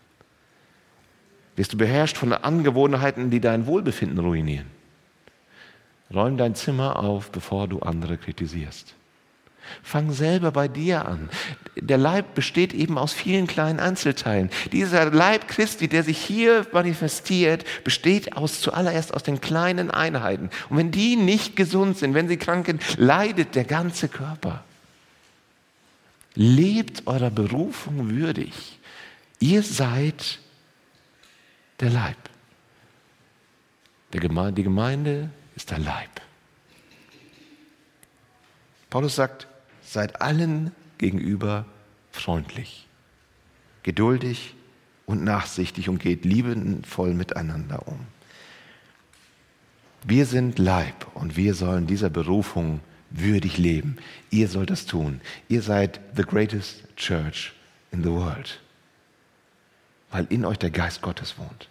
Wirst 1.57 1.73
du 1.73 1.77
beherrscht 1.77 2.15
von 2.15 2.31
Angewohnheiten, 2.31 3.31
die 3.31 3.41
dein 3.41 3.65
Wohlbefinden 3.65 4.19
ruinieren? 4.19 4.67
Räum 6.13 6.37
dein 6.37 6.55
Zimmer 6.55 6.99
auf, 6.99 7.31
bevor 7.31 7.67
du 7.67 7.79
andere 7.79 8.17
kritisierst. 8.17 8.95
Fang 9.83 10.11
selber 10.11 10.51
bei 10.51 10.67
dir 10.67 11.05
an. 11.05 11.29
Der 11.75 11.97
Leib 11.97 12.35
besteht 12.35 12.73
eben 12.73 12.97
aus 12.97 13.13
vielen 13.13 13.47
kleinen 13.47 13.79
Einzelteilen. 13.79 14.49
Dieser 14.71 15.11
Leib 15.11 15.47
Christi, 15.47 15.87
der 15.87 16.03
sich 16.03 16.17
hier 16.17 16.65
manifestiert, 16.71 17.65
besteht 17.83 18.35
aus, 18.35 18.61
zuallererst 18.61 19.13
aus 19.13 19.23
den 19.23 19.41
kleinen 19.41 19.91
Einheiten. 19.91 20.49
Und 20.69 20.77
wenn 20.77 20.91
die 20.91 21.15
nicht 21.15 21.55
gesund 21.55 21.97
sind, 21.97 22.13
wenn 22.13 22.27
sie 22.27 22.37
krank 22.37 22.65
sind, 22.65 22.97
leidet 22.97 23.55
der 23.55 23.65
ganze 23.65 24.07
Körper. 24.07 24.63
Lebt 26.35 27.07
eurer 27.07 27.31
Berufung 27.31 28.09
würdig. 28.09 28.77
Ihr 29.39 29.63
seid 29.63 30.39
der 31.79 31.89
Leib. 31.89 32.17
Der 34.13 34.19
Gemeinde, 34.19 34.53
die 34.53 34.63
Gemeinde 34.63 35.29
ist 35.55 35.71
der 35.71 35.79
Leib. 35.79 36.21
Paulus 38.89 39.15
sagt, 39.15 39.47
seid 39.87 40.21
allen 40.21 40.71
gegenüber 40.97 41.65
freundlich, 42.11 42.87
geduldig 43.83 44.53
und 45.05 45.23
nachsichtig 45.23 45.87
und 45.87 45.99
geht 45.99 46.25
liebevoll 46.25 47.13
miteinander 47.13 47.87
um. 47.87 47.99
Wir 50.03 50.25
sind 50.25 50.59
Leib 50.59 51.07
und 51.15 51.37
wir 51.37 51.53
sollen 51.53 51.87
dieser 51.87 52.09
Berufung 52.09 52.81
würdig 53.09 53.57
leben. 53.57 53.97
Ihr 54.29 54.49
sollt 54.49 54.69
das 54.69 54.85
tun. 54.85 55.21
Ihr 55.47 55.61
seid 55.61 56.01
the 56.15 56.23
greatest 56.23 56.83
church 56.97 57.53
in 57.91 58.03
the 58.03 58.09
world, 58.09 58.59
weil 60.11 60.25
in 60.29 60.43
euch 60.43 60.59
der 60.59 60.69
Geist 60.69 61.01
Gottes 61.01 61.37
wohnt. 61.37 61.69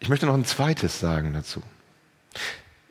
Ich 0.00 0.08
möchte 0.08 0.26
noch 0.26 0.34
ein 0.34 0.46
zweites 0.46 0.98
sagen 0.98 1.34
dazu. 1.34 1.62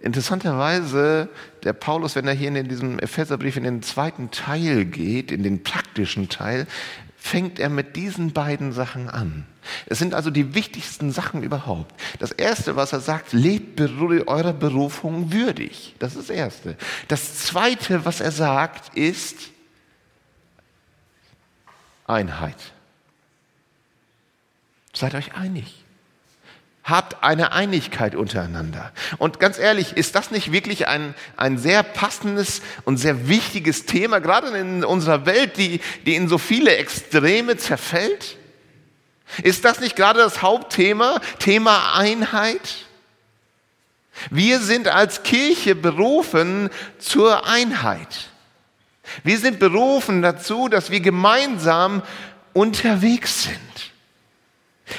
Interessanterweise, 0.01 1.29
der 1.63 1.74
Paulus, 1.74 2.15
wenn 2.15 2.27
er 2.27 2.34
hier 2.34 2.53
in 2.53 2.67
diesem 2.67 2.98
Epheserbrief 3.00 3.55
in 3.55 3.63
den 3.63 3.84
zweiten 3.84 4.31
Teil 4.31 4.86
geht, 4.86 5.31
in 5.31 5.43
den 5.43 5.63
praktischen 5.63 6.27
Teil, 6.27 6.65
fängt 7.17 7.60
er 7.60 7.70
mit 7.70 7.96
diesen 7.96 8.34
beiden 8.34 8.74
Sachen 8.74 9.08
an. 9.08 9.46
Es 9.86 10.00
sind 10.00 10.15
also 10.15 10.31
die 10.31 10.55
wichtigsten 10.55 11.12
Sachen 11.12 11.43
überhaupt. 11.43 11.93
Das 12.17 12.31
Erste, 12.31 12.75
was 12.75 12.93
er 12.93 13.00
sagt, 13.00 13.31
lebt 13.31 13.79
eurer 13.79 14.53
Berufung 14.53 15.31
würdig. 15.31 15.96
Das 16.00 16.15
ist 16.15 16.29
das 16.29 16.36
Erste. 16.36 16.75
Das 17.08 17.38
Zweite, 17.38 18.05
was 18.05 18.22
er 18.22 18.31
sagt, 18.31 18.98
ist, 18.98 19.51
Einheit. 22.08 22.58
Seid 24.93 25.13
euch 25.13 25.36
einig. 25.36 25.81
Habt 26.84 27.24
eine 27.24 27.52
Einigkeit 27.52 28.16
untereinander. 28.16 28.92
Und 29.20 29.40
ganz 29.40 29.60
ehrlich, 29.60 29.98
ist 29.98 30.16
das 30.16 30.32
nicht 30.32 30.52
wirklich 30.52 30.88
ein, 30.88 31.14
ein 31.38 31.60
sehr 31.60 31.84
passendes 31.84 32.62
und 32.86 32.98
sehr 32.98 33.28
wichtiges 33.28 33.86
Thema, 33.86 34.20
gerade 34.20 34.58
in 34.58 34.84
unserer 34.84 35.26
Welt, 35.28 35.58
die, 35.58 35.80
die 36.06 36.16
in 36.16 36.28
so 36.28 36.40
viele 36.40 36.76
Extreme 36.76 37.58
zerfällt? 37.58 38.38
Ist 39.44 39.64
das 39.64 39.80
nicht 39.80 39.96
gerade 39.96 40.20
das 40.20 40.42
Hauptthema, 40.42 41.22
Thema 41.40 41.94
Einheit? 41.96 42.88
Wir 44.30 44.60
sind 44.60 44.88
als 44.88 45.24
Kirche 45.24 45.76
berufen 45.76 46.70
zur 47.00 47.48
Einheit. 47.48 48.30
Wir 49.24 49.40
sind 49.40 49.60
berufen 49.60 50.22
dazu, 50.22 50.68
dass 50.68 50.92
wir 50.92 51.00
gemeinsam 51.00 52.02
unterwegs 52.54 53.44
sind. 53.44 53.91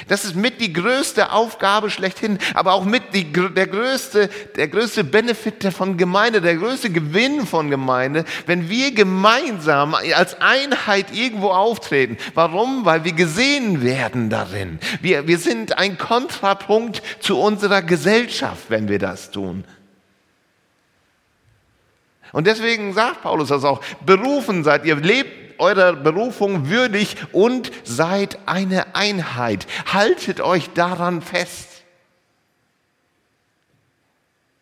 Das 0.07 0.25
ist 0.25 0.35
mit 0.35 0.61
die 0.61 0.73
größte 0.73 1.31
Aufgabe 1.31 1.89
schlechthin, 1.89 2.37
aber 2.53 2.73
auch 2.73 2.85
mit 2.85 3.13
die, 3.13 3.31
der, 3.31 3.67
größte, 3.67 4.29
der 4.55 4.67
größte 4.67 5.03
Benefit 5.03 5.73
von 5.73 5.97
Gemeinde, 5.97 6.41
der 6.41 6.55
größte 6.55 6.89
Gewinn 6.89 7.45
von 7.45 7.69
Gemeinde, 7.69 8.25
wenn 8.45 8.69
wir 8.69 8.93
gemeinsam 8.93 9.95
als 9.95 10.39
Einheit 10.41 11.13
irgendwo 11.13 11.49
auftreten. 11.49 12.17
Warum? 12.33 12.85
Weil 12.85 13.03
wir 13.03 13.13
gesehen 13.13 13.81
werden 13.83 14.29
darin. 14.29 14.79
Wir, 15.01 15.27
wir 15.27 15.37
sind 15.37 15.77
ein 15.77 15.97
Kontrapunkt 15.97 17.01
zu 17.19 17.39
unserer 17.39 17.81
Gesellschaft, 17.81 18.65
wenn 18.69 18.87
wir 18.87 18.99
das 18.99 19.31
tun. 19.31 19.63
Und 22.33 22.47
deswegen 22.47 22.93
sagt 22.93 23.21
Paulus 23.21 23.49
das 23.49 23.63
auch, 23.63 23.79
berufen 24.05 24.63
seid 24.63 24.85
ihr, 24.85 24.95
lebt 24.95 25.42
eurer 25.59 25.93
Berufung 25.93 26.69
würdig 26.69 27.17
und 27.31 27.71
seid 27.83 28.39
eine 28.45 28.95
Einheit. 28.95 29.67
Haltet 29.91 30.41
euch 30.41 30.69
daran 30.73 31.21
fest. 31.21 31.69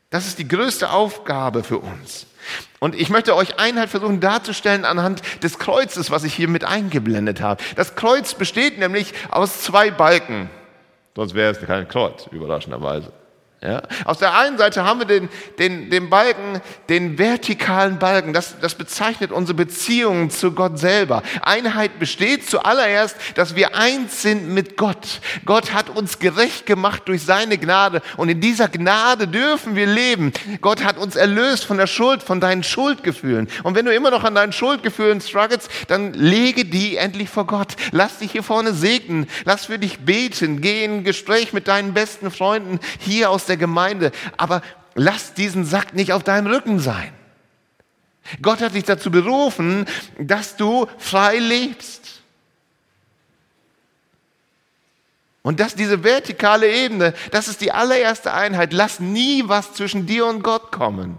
Das 0.09 0.27
ist 0.27 0.39
die 0.39 0.47
größte 0.47 0.91
Aufgabe 0.91 1.63
für 1.63 1.77
uns. 1.77 2.27
Und 2.79 2.95
ich 2.95 3.09
möchte 3.09 3.35
euch 3.35 3.59
Einheit 3.59 3.89
versuchen 3.89 4.19
darzustellen 4.19 4.85
anhand 4.85 5.21
des 5.43 5.57
Kreuzes, 5.59 6.11
was 6.11 6.23
ich 6.23 6.33
hier 6.33 6.47
mit 6.47 6.63
eingeblendet 6.63 7.39
habe. 7.39 7.63
Das 7.75 7.95
Kreuz 7.95 8.33
besteht 8.33 8.77
nämlich 8.77 9.13
aus 9.29 9.61
zwei 9.61 9.91
Balken. 9.91 10.49
Sonst 11.15 11.33
wäre 11.33 11.51
es 11.51 11.65
kein 11.65 11.87
Kreuz, 11.87 12.27
überraschenderweise. 12.31 13.11
Ja? 13.63 13.83
Auf 14.05 14.17
der 14.17 14.35
einen 14.35 14.57
Seite 14.57 14.83
haben 14.85 15.01
wir 15.01 15.05
den, 15.05 15.29
den, 15.59 15.91
den 15.91 16.09
Balken, 16.09 16.61
den 16.89 17.19
vertikalen 17.19 17.99
Balken. 17.99 18.33
Das, 18.33 18.59
das 18.59 18.73
bezeichnet 18.73 19.31
unsere 19.31 19.55
Beziehungen 19.55 20.31
zu 20.31 20.53
Gott 20.53 20.79
selber. 20.79 21.21
Einheit 21.43 21.99
besteht 21.99 22.49
zuallererst, 22.49 23.15
dass 23.35 23.55
wir 23.55 23.75
eins 23.75 24.23
sind 24.23 24.49
mit 24.49 24.77
Gott. 24.77 25.21
Gott 25.45 25.73
hat 25.73 25.89
uns 25.89 26.17
gerecht 26.17 26.65
gemacht 26.65 27.03
durch 27.05 27.21
seine 27.21 27.59
Gnade 27.59 28.01
und 28.17 28.29
in 28.29 28.41
dieser 28.41 28.67
Gnade 28.67 29.27
dürfen 29.27 29.75
wir 29.75 29.85
leben. 29.85 30.33
Gott 30.61 30.83
hat 30.83 30.97
uns 30.97 31.15
erlöst 31.15 31.65
von 31.65 31.77
der 31.77 31.85
Schuld, 31.85 32.23
von 32.23 32.39
deinen 32.39 32.63
Schuldgefühlen. 32.63 33.47
Und 33.61 33.75
wenn 33.75 33.85
du 33.85 33.93
immer 33.93 34.09
noch 34.09 34.23
an 34.23 34.33
deinen 34.33 34.53
Schuldgefühlen 34.53 35.21
struggles, 35.21 35.69
dann 35.87 36.13
lege 36.13 36.65
die 36.65 36.97
endlich 36.97 37.29
vor 37.29 37.45
Gott. 37.45 37.75
Lass 37.91 38.17
dich 38.17 38.31
hier 38.31 38.41
vorne 38.41 38.73
segnen. 38.73 39.27
Lass 39.45 39.67
für 39.67 39.77
dich 39.77 39.99
beten. 39.99 40.61
Geh 40.61 40.83
in 40.83 40.91
ein 40.91 41.03
Gespräch 41.03 41.53
mit 41.53 41.67
deinen 41.67 41.93
besten 41.93 42.31
Freunden 42.31 42.79
hier 42.97 43.29
aus 43.29 43.50
der 43.51 43.57
Gemeinde, 43.57 44.11
aber 44.37 44.61
lass 44.95 45.33
diesen 45.33 45.65
Sack 45.65 45.93
nicht 45.93 46.13
auf 46.13 46.23
deinem 46.23 46.47
Rücken 46.47 46.79
sein. 46.79 47.13
Gott 48.41 48.61
hat 48.61 48.75
dich 48.75 48.85
dazu 48.85 49.11
berufen, 49.11 49.85
dass 50.17 50.55
du 50.55 50.87
frei 50.97 51.37
lebst. 51.37 52.21
Und 55.43 55.59
dass 55.59 55.75
diese 55.75 56.03
vertikale 56.03 56.71
Ebene, 56.71 57.13
das 57.31 57.47
ist 57.47 57.61
die 57.61 57.71
allererste 57.71 58.31
Einheit. 58.33 58.73
Lass 58.73 58.99
nie 58.99 59.43
was 59.47 59.73
zwischen 59.73 60.05
dir 60.05 60.27
und 60.27 60.43
Gott 60.43 60.71
kommen. 60.71 61.17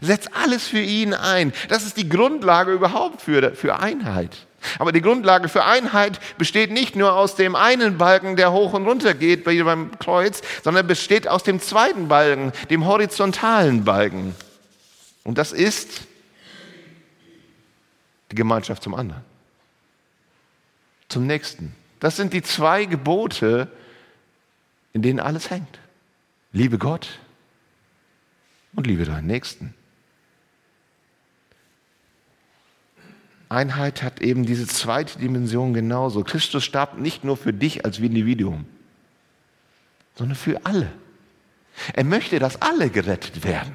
Setz 0.00 0.26
alles 0.32 0.66
für 0.66 0.80
ihn 0.80 1.14
ein. 1.14 1.52
Das 1.68 1.84
ist 1.84 1.96
die 1.98 2.08
Grundlage 2.08 2.72
überhaupt 2.72 3.22
für, 3.22 3.54
für 3.54 3.78
Einheit. 3.78 4.47
Aber 4.78 4.92
die 4.92 5.00
Grundlage 5.00 5.48
für 5.48 5.64
Einheit 5.64 6.20
besteht 6.38 6.70
nicht 6.70 6.96
nur 6.96 7.14
aus 7.14 7.34
dem 7.34 7.56
einen 7.56 7.98
Balken, 7.98 8.36
der 8.36 8.52
hoch 8.52 8.72
und 8.72 8.86
runter 8.86 9.14
geht 9.14 9.46
wie 9.46 9.62
beim 9.62 9.98
Kreuz, 9.98 10.42
sondern 10.62 10.86
besteht 10.86 11.28
aus 11.28 11.42
dem 11.42 11.60
zweiten 11.60 12.08
Balken, 12.08 12.52
dem 12.70 12.86
horizontalen 12.86 13.84
Balken. 13.84 14.34
Und 15.24 15.38
das 15.38 15.52
ist 15.52 16.02
die 18.30 18.36
Gemeinschaft 18.36 18.82
zum 18.82 18.94
anderen, 18.94 19.24
zum 21.08 21.26
Nächsten. 21.26 21.74
Das 22.00 22.16
sind 22.16 22.32
die 22.32 22.42
zwei 22.42 22.84
Gebote, 22.84 23.68
in 24.92 25.02
denen 25.02 25.20
alles 25.20 25.50
hängt. 25.50 25.78
Liebe 26.52 26.78
Gott 26.78 27.18
und 28.74 28.86
liebe 28.86 29.04
deinen 29.04 29.26
Nächsten. 29.26 29.74
Einheit 33.48 34.02
hat 34.02 34.20
eben 34.20 34.44
diese 34.44 34.66
zweite 34.66 35.18
Dimension 35.18 35.72
genauso. 35.72 36.22
Christus 36.22 36.64
starb 36.64 36.98
nicht 36.98 37.24
nur 37.24 37.36
für 37.36 37.52
dich 37.52 37.84
als 37.84 37.98
Individuum, 37.98 38.66
sondern 40.16 40.36
für 40.36 40.60
alle. 40.64 40.88
Er 41.94 42.04
möchte, 42.04 42.38
dass 42.38 42.60
alle 42.60 42.90
gerettet 42.90 43.44
werden. 43.44 43.72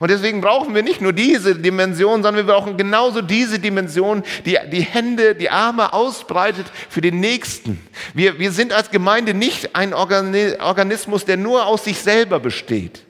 Und 0.00 0.10
deswegen 0.10 0.40
brauchen 0.40 0.74
wir 0.74 0.82
nicht 0.82 1.00
nur 1.00 1.12
diese 1.12 1.54
Dimension, 1.54 2.22
sondern 2.22 2.46
wir 2.46 2.52
brauchen 2.52 2.76
genauso 2.76 3.22
diese 3.22 3.58
Dimension, 3.58 4.22
die 4.44 4.58
die 4.72 4.80
Hände, 4.80 5.34
die 5.34 5.50
Arme 5.50 5.92
ausbreitet 5.92 6.66
für 6.88 7.00
den 7.00 7.20
Nächsten. 7.20 7.80
Wir, 8.14 8.38
wir 8.38 8.52
sind 8.52 8.72
als 8.72 8.90
Gemeinde 8.90 9.34
nicht 9.34 9.76
ein 9.76 9.94
Organismus, 9.94 11.24
der 11.24 11.36
nur 11.36 11.66
aus 11.66 11.84
sich 11.84 11.98
selber 11.98 12.40
besteht 12.40 13.05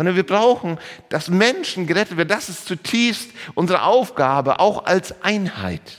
sondern 0.00 0.16
wir 0.16 0.24
brauchen, 0.24 0.78
dass 1.10 1.28
Menschen 1.28 1.86
gerettet 1.86 2.16
werden. 2.16 2.30
Das 2.30 2.48
ist 2.48 2.64
zutiefst 2.64 3.28
unsere 3.54 3.82
Aufgabe, 3.82 4.58
auch 4.58 4.86
als 4.86 5.20
Einheit. 5.20 5.98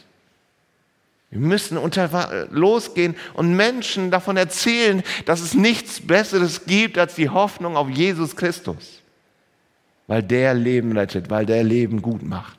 Wir 1.30 1.40
müssen 1.40 1.78
unter, 1.78 2.48
losgehen 2.50 3.16
und 3.36 3.56
Menschen 3.56 4.10
davon 4.10 4.38
erzählen, 4.38 5.04
dass 5.26 5.40
es 5.40 5.54
nichts 5.54 6.00
Besseres 6.00 6.66
gibt 6.66 6.98
als 6.98 7.14
die 7.14 7.30
Hoffnung 7.30 7.78
auf 7.78 7.92
Jesus 7.92 8.36
Christus, 8.36 9.04
weil 10.08 10.24
der 10.24 10.56
Leben 10.56 10.98
rettet, 10.98 11.30
weil 11.30 11.46
der 11.46 11.64
Leben 11.64 12.02
gut 12.02 12.24
macht. 12.24 12.58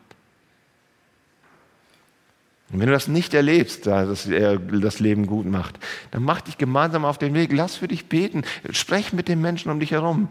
Und 2.72 2.78
wenn 2.78 2.86
du 2.86 2.92
das 2.92 3.08
nicht 3.08 3.34
erlebst, 3.34 3.88
dass 3.88 4.28
er 4.28 4.58
das 4.58 5.00
Leben 5.00 5.26
gut 5.26 5.46
macht, 5.46 5.80
dann 6.12 6.22
mach 6.22 6.40
dich 6.42 6.56
gemeinsam 6.56 7.04
auf 7.04 7.18
den 7.18 7.34
Weg, 7.34 7.50
lass 7.52 7.74
für 7.74 7.88
dich 7.88 8.06
beten, 8.06 8.44
sprech 8.70 9.12
mit 9.12 9.26
den 9.26 9.40
Menschen 9.40 9.72
um 9.72 9.80
dich 9.80 9.90
herum. 9.90 10.28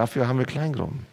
Dafür 0.00 0.26
haben 0.26 0.38
wir 0.38 0.46
Kleingruppen. 0.46 1.04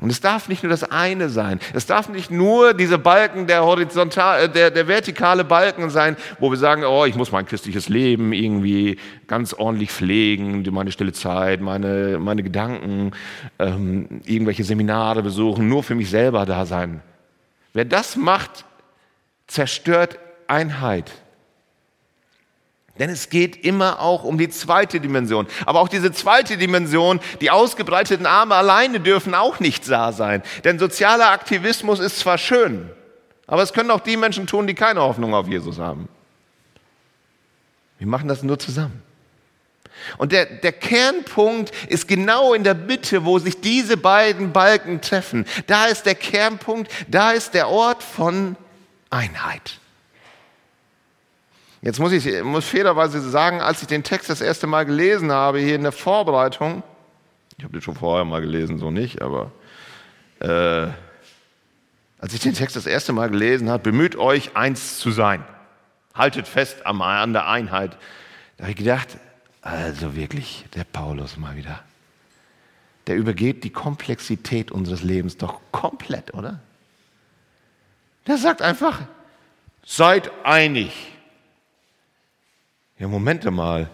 Und 0.00 0.10
es 0.10 0.20
darf 0.20 0.48
nicht 0.48 0.64
nur 0.64 0.70
das 0.70 0.82
eine 0.82 1.28
sein. 1.28 1.60
Es 1.74 1.86
darf 1.86 2.08
nicht 2.08 2.28
nur 2.28 2.74
diese 2.74 2.98
Balken, 2.98 3.46
der, 3.46 3.62
horizontal, 3.62 4.42
äh, 4.42 4.48
der, 4.48 4.72
der 4.72 4.88
vertikale 4.88 5.44
Balken 5.44 5.90
sein, 5.90 6.16
wo 6.40 6.50
wir 6.50 6.58
sagen, 6.58 6.82
oh, 6.82 7.04
ich 7.04 7.14
muss 7.14 7.30
mein 7.30 7.46
christliches 7.46 7.88
Leben 7.88 8.32
irgendwie 8.32 8.98
ganz 9.28 9.54
ordentlich 9.54 9.92
pflegen, 9.92 10.66
meine 10.72 10.90
stille 10.90 11.12
Zeit, 11.12 11.60
meine, 11.60 12.18
meine 12.18 12.42
Gedanken, 12.42 13.12
ähm, 13.60 14.20
irgendwelche 14.24 14.64
Seminare 14.64 15.22
besuchen, 15.22 15.68
nur 15.68 15.84
für 15.84 15.94
mich 15.94 16.10
selber 16.10 16.46
da 16.46 16.66
sein. 16.66 17.00
Wer 17.74 17.84
das 17.84 18.16
macht, 18.16 18.64
zerstört 19.46 20.18
Einheit. 20.48 21.12
Denn 22.98 23.10
es 23.10 23.28
geht 23.28 23.64
immer 23.64 24.00
auch 24.00 24.22
um 24.22 24.38
die 24.38 24.48
zweite 24.48 25.00
Dimension. 25.00 25.48
Aber 25.66 25.80
auch 25.80 25.88
diese 25.88 26.12
zweite 26.12 26.56
Dimension, 26.56 27.20
die 27.40 27.50
ausgebreiteten 27.50 28.24
Arme 28.24 28.54
alleine 28.54 29.00
dürfen 29.00 29.34
auch 29.34 29.58
nicht 29.58 29.90
da 29.90 30.12
sein. 30.12 30.42
Denn 30.62 30.78
sozialer 30.78 31.30
Aktivismus 31.30 31.98
ist 31.98 32.20
zwar 32.20 32.38
schön, 32.38 32.88
aber 33.46 33.62
es 33.62 33.72
können 33.72 33.90
auch 33.90 34.00
die 34.00 34.16
Menschen 34.16 34.46
tun, 34.46 34.66
die 34.66 34.74
keine 34.74 35.00
Hoffnung 35.00 35.34
auf 35.34 35.48
Jesus 35.48 35.78
haben. 35.78 36.08
Wir 37.98 38.06
machen 38.06 38.28
das 38.28 38.42
nur 38.42 38.58
zusammen. 38.58 39.02
Und 40.18 40.32
der, 40.32 40.46
der 40.46 40.72
Kernpunkt 40.72 41.72
ist 41.86 42.08
genau 42.08 42.52
in 42.52 42.64
der 42.64 42.74
Mitte, 42.74 43.24
wo 43.24 43.38
sich 43.38 43.60
diese 43.60 43.96
beiden 43.96 44.52
Balken 44.52 45.00
treffen. 45.00 45.46
Da 45.66 45.86
ist 45.86 46.04
der 46.04 46.14
Kernpunkt, 46.14 46.90
da 47.08 47.30
ist 47.32 47.54
der 47.54 47.68
Ort 47.68 48.02
von 48.02 48.56
Einheit. 49.10 49.78
Jetzt 51.84 52.00
muss 52.00 52.12
ich 52.12 52.42
muss 52.42 52.64
fairerweise 52.64 53.20
sagen, 53.20 53.60
als 53.60 53.82
ich 53.82 53.88
den 53.88 54.02
Text 54.02 54.30
das 54.30 54.40
erste 54.40 54.66
Mal 54.66 54.86
gelesen 54.86 55.30
habe, 55.30 55.58
hier 55.58 55.74
in 55.74 55.82
der 55.82 55.92
Vorbereitung, 55.92 56.82
ich 57.58 57.64
habe 57.64 57.74
den 57.74 57.82
schon 57.82 57.94
vorher 57.94 58.24
mal 58.24 58.40
gelesen, 58.40 58.78
so 58.78 58.90
nicht, 58.90 59.20
aber 59.20 59.52
äh, 60.40 60.88
als 62.18 62.32
ich 62.32 62.40
den 62.40 62.54
Text 62.54 62.74
das 62.74 62.86
erste 62.86 63.12
Mal 63.12 63.28
gelesen 63.28 63.68
habe, 63.68 63.82
bemüht 63.82 64.16
euch, 64.16 64.56
eins 64.56 64.98
zu 64.98 65.10
sein. 65.10 65.44
Haltet 66.14 66.48
fest 66.48 66.86
an 66.86 67.34
der 67.34 67.48
Einheit. 67.48 67.98
Da 68.56 68.62
habe 68.62 68.70
ich 68.70 68.78
gedacht, 68.78 69.18
also 69.60 70.16
wirklich, 70.16 70.64
der 70.74 70.84
Paulus 70.84 71.36
mal 71.36 71.54
wieder. 71.54 71.80
Der 73.08 73.16
übergeht 73.16 73.62
die 73.62 73.70
Komplexität 73.70 74.72
unseres 74.72 75.02
Lebens 75.02 75.36
doch 75.36 75.60
komplett, 75.70 76.32
oder? 76.32 76.60
Der 78.26 78.38
sagt 78.38 78.62
einfach, 78.62 79.02
seid 79.84 80.30
einig. 80.44 81.13
Ja, 82.98 83.08
Momente 83.08 83.50
mal. 83.50 83.88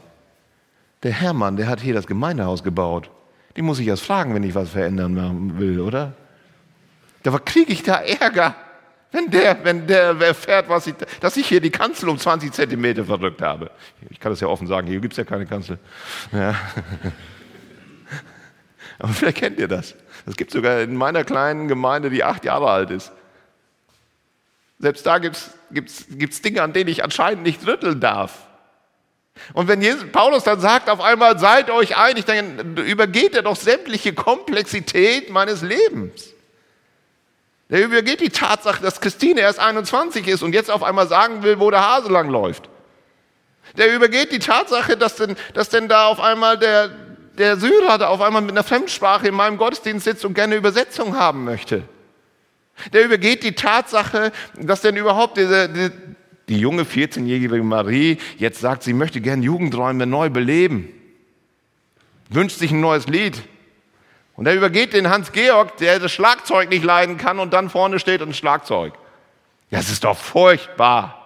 Der 1.02 1.12
Hermann, 1.12 1.56
der 1.56 1.66
hat 1.68 1.80
hier 1.80 1.94
das 1.94 2.06
Gemeindehaus 2.06 2.62
gebaut. 2.62 3.10
Die 3.56 3.62
muss 3.62 3.78
ich 3.78 3.86
erst 3.86 4.04
fragen, 4.04 4.34
wenn 4.34 4.42
ich 4.42 4.54
was 4.54 4.70
verändern 4.70 5.58
will, 5.58 5.80
oder? 5.80 6.12
Da 7.22 7.38
kriege 7.38 7.72
ich 7.72 7.82
da 7.82 8.00
Ärger, 8.00 8.54
wenn 9.12 9.30
der, 9.30 9.64
wenn 9.64 9.86
der 9.86 10.20
erfährt, 10.20 10.68
was 10.68 10.86
ich, 10.86 10.94
dass 11.20 11.36
ich 11.36 11.46
hier 11.46 11.60
die 11.60 11.70
Kanzel 11.70 12.08
um 12.08 12.18
20 12.18 12.52
Zentimeter 12.52 13.04
verrückt 13.04 13.42
habe. 13.42 13.70
Ich 14.08 14.20
kann 14.20 14.30
das 14.30 14.40
ja 14.40 14.48
offen 14.48 14.66
sagen, 14.66 14.86
hier 14.86 15.00
gibt 15.00 15.14
es 15.14 15.18
ja 15.18 15.24
keine 15.24 15.46
Kanzel. 15.46 15.78
Ja. 16.32 16.54
Aber 18.98 19.12
vielleicht 19.12 19.38
kennt 19.38 19.58
ihr 19.58 19.68
das. 19.68 19.94
Das 20.26 20.36
gibt 20.36 20.50
es 20.50 20.54
sogar 20.54 20.80
in 20.80 20.94
meiner 20.94 21.24
kleinen 21.24 21.66
Gemeinde, 21.66 22.10
die 22.10 22.22
acht 22.22 22.44
Jahre 22.44 22.70
alt 22.70 22.90
ist. 22.90 23.10
Selbst 24.78 25.04
da 25.04 25.18
gibt 25.18 25.36
es 25.88 26.42
Dinge, 26.42 26.62
an 26.62 26.72
denen 26.72 26.88
ich 26.88 27.02
anscheinend 27.02 27.42
nicht 27.42 27.66
rütteln 27.66 28.00
darf. 28.00 28.46
Und 29.53 29.68
wenn 29.68 29.83
Jesus, 29.83 30.05
Paulus 30.12 30.44
dann 30.44 30.61
sagt, 30.61 30.88
auf 30.88 31.00
einmal 31.00 31.38
seid 31.38 31.70
euch 31.70 31.96
einig, 31.96 32.24
dann 32.24 32.76
übergeht 32.76 33.35
er 33.35 33.42
doch 33.42 33.57
sämtliche 33.57 34.12
Komplexität 34.12 35.31
meines 35.31 35.62
Lebens. 35.62 36.31
Er 37.68 37.85
übergeht 37.85 38.20
die 38.20 38.31
Tatsache, 38.31 38.83
dass 38.83 39.00
Christine 39.00 39.40
erst 39.40 39.61
21 39.61 40.26
ist 40.26 40.42
und 40.42 40.53
jetzt 40.53 40.70
auf 40.70 40.83
einmal 40.83 41.07
sagen 41.07 41.42
will, 41.42 41.61
wo 41.61 41.70
der 41.70 41.87
Hase 41.87 42.11
lang 42.11 42.29
läuft. 42.29 42.68
Der 43.76 43.94
übergeht 43.94 44.33
die 44.33 44.40
Tatsache, 44.40 44.96
dass 44.96 45.16
denn, 45.16 45.37
dass 45.55 45.68
denn 45.68 45.88
da 45.88 46.07
auf 46.07 46.18
einmal 46.18 46.59
der, 46.59 46.90
der 47.38 47.57
Syrer 47.57 47.98
da 47.98 48.09
auf 48.09 48.20
einmal 48.20 48.42
mit 48.42 48.50
einer 48.50 48.64
Fremdsprache 48.64 49.29
in 49.29 49.35
meinem 49.35 49.57
Gottesdienst 49.57 50.05
sitzt 50.05 50.24
und 50.24 50.35
gerne 50.35 50.57
Übersetzung 50.57 51.16
haben 51.16 51.44
möchte. 51.44 51.85
Der 52.92 53.05
übergeht 53.05 53.44
die 53.44 53.55
Tatsache, 53.55 54.33
dass 54.57 54.81
denn 54.81 54.96
überhaupt 54.96 55.37
diese, 55.37 55.68
die, 56.50 56.58
junge 56.58 56.82
14-jährige 56.82 57.62
Marie 57.62 58.18
jetzt 58.36 58.60
sagt, 58.60 58.82
sie 58.82 58.92
möchte 58.92 59.20
gern 59.20 59.42
Jugendräume 59.42 60.04
neu 60.04 60.30
beleben, 60.30 60.92
wünscht 62.28 62.58
sich 62.58 62.72
ein 62.72 62.80
neues 62.80 63.06
Lied. 63.06 63.42
Und 64.34 64.46
er 64.46 64.54
übergeht 64.54 64.92
den 64.92 65.08
Hans-Georg, 65.08 65.76
der 65.76 65.98
das 65.98 66.12
Schlagzeug 66.12 66.70
nicht 66.70 66.84
leiden 66.84 67.18
kann 67.18 67.38
und 67.38 67.52
dann 67.52 67.70
vorne 67.70 67.98
steht 68.00 68.20
ein 68.20 68.34
Schlagzeug. 68.34 68.94
Ja, 69.70 69.78
es 69.78 69.90
ist 69.90 70.02
doch 70.04 70.16
furchtbar. 70.16 71.16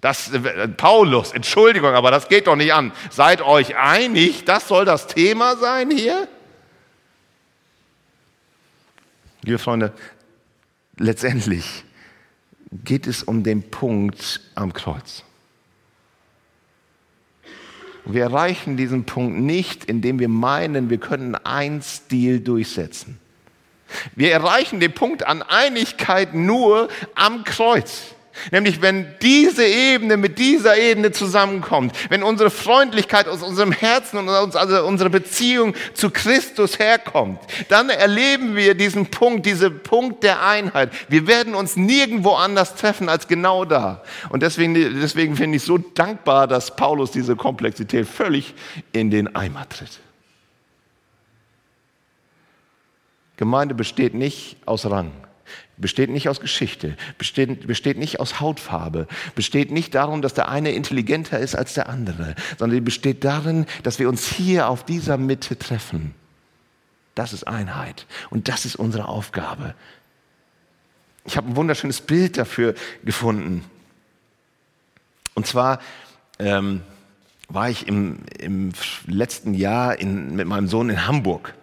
Das, 0.00 0.32
äh, 0.32 0.68
Paulus, 0.68 1.32
Entschuldigung, 1.32 1.94
aber 1.94 2.10
das 2.12 2.28
geht 2.28 2.46
doch 2.46 2.54
nicht 2.54 2.72
an. 2.72 2.92
Seid 3.10 3.42
euch 3.42 3.76
einig, 3.76 4.44
das 4.44 4.68
soll 4.68 4.84
das 4.84 5.08
Thema 5.08 5.56
sein 5.56 5.90
hier? 5.90 6.28
Liebe 9.42 9.58
Freunde, 9.58 9.92
letztendlich 10.96 11.84
geht 12.70 13.06
es 13.06 13.22
um 13.22 13.42
den 13.42 13.70
Punkt 13.70 14.40
am 14.54 14.72
Kreuz. 14.72 15.24
Wir 18.04 18.22
erreichen 18.22 18.76
diesen 18.76 19.04
Punkt 19.04 19.38
nicht, 19.38 19.84
indem 19.84 20.18
wir 20.18 20.28
meinen, 20.28 20.88
wir 20.88 20.98
können 20.98 21.34
einen 21.34 21.82
Stil 21.82 22.40
durchsetzen. 22.40 23.18
Wir 24.14 24.32
erreichen 24.32 24.80
den 24.80 24.92
Punkt 24.92 25.26
an 25.26 25.42
Einigkeit 25.42 26.34
nur 26.34 26.88
am 27.14 27.44
Kreuz. 27.44 28.14
Nämlich 28.50 28.82
wenn 28.82 29.06
diese 29.22 29.66
Ebene 29.66 30.16
mit 30.16 30.38
dieser 30.38 30.76
Ebene 30.76 31.12
zusammenkommt, 31.12 31.94
wenn 32.08 32.22
unsere 32.22 32.50
Freundlichkeit 32.50 33.28
aus 33.28 33.42
unserem 33.42 33.72
Herzen 33.72 34.18
und 34.18 34.28
also 34.28 34.84
unsere 34.84 35.10
Beziehung 35.10 35.74
zu 35.94 36.10
Christus 36.10 36.78
herkommt, 36.78 37.40
dann 37.68 37.90
erleben 37.90 38.56
wir 38.56 38.74
diesen 38.74 39.06
Punkt, 39.06 39.46
diesen 39.46 39.82
Punkt 39.82 40.22
der 40.22 40.44
Einheit. 40.46 40.90
Wir 41.08 41.26
werden 41.26 41.54
uns 41.54 41.76
nirgendwo 41.76 42.32
anders 42.34 42.74
treffen 42.74 43.08
als 43.08 43.28
genau 43.28 43.64
da. 43.64 44.02
Und 44.28 44.42
deswegen, 44.42 44.74
deswegen 44.74 45.36
finde 45.36 45.56
ich 45.56 45.62
so 45.62 45.78
dankbar, 45.78 46.46
dass 46.46 46.74
Paulus 46.76 47.10
diese 47.10 47.36
Komplexität 47.36 48.06
völlig 48.06 48.54
in 48.92 49.10
den 49.10 49.34
Eimer 49.34 49.68
tritt. 49.68 50.00
Gemeinde 53.36 53.74
besteht 53.74 54.14
nicht 54.14 54.56
aus 54.66 54.84
Rang 54.84 55.12
besteht 55.78 56.10
nicht 56.10 56.28
aus 56.28 56.40
Geschichte, 56.40 56.96
besteht, 57.16 57.66
besteht 57.66 57.98
nicht 57.98 58.20
aus 58.20 58.40
Hautfarbe, 58.40 59.06
besteht 59.34 59.70
nicht 59.70 59.94
darum, 59.94 60.22
dass 60.22 60.34
der 60.34 60.48
eine 60.48 60.72
intelligenter 60.72 61.38
ist 61.38 61.54
als 61.54 61.74
der 61.74 61.88
andere, 61.88 62.34
sondern 62.58 62.84
besteht 62.84 63.24
darin, 63.24 63.66
dass 63.82 63.98
wir 63.98 64.08
uns 64.08 64.26
hier 64.26 64.68
auf 64.68 64.84
dieser 64.84 65.16
Mitte 65.16 65.58
treffen. 65.58 66.14
Das 67.14 67.32
ist 67.32 67.46
Einheit 67.46 68.06
und 68.30 68.48
das 68.48 68.64
ist 68.64 68.76
unsere 68.76 69.08
Aufgabe. 69.08 69.74
Ich 71.24 71.36
habe 71.36 71.48
ein 71.48 71.56
wunderschönes 71.56 72.00
Bild 72.00 72.38
dafür 72.38 72.74
gefunden. 73.04 73.64
Und 75.34 75.46
zwar 75.46 75.80
ähm, 76.38 76.82
war 77.48 77.70
ich 77.70 77.86
im, 77.86 78.20
im 78.38 78.72
letzten 79.06 79.54
Jahr 79.54 79.98
in, 79.98 80.36
mit 80.36 80.46
meinem 80.46 80.68
Sohn 80.68 80.90
in 80.90 81.06
Hamburg. 81.06 81.54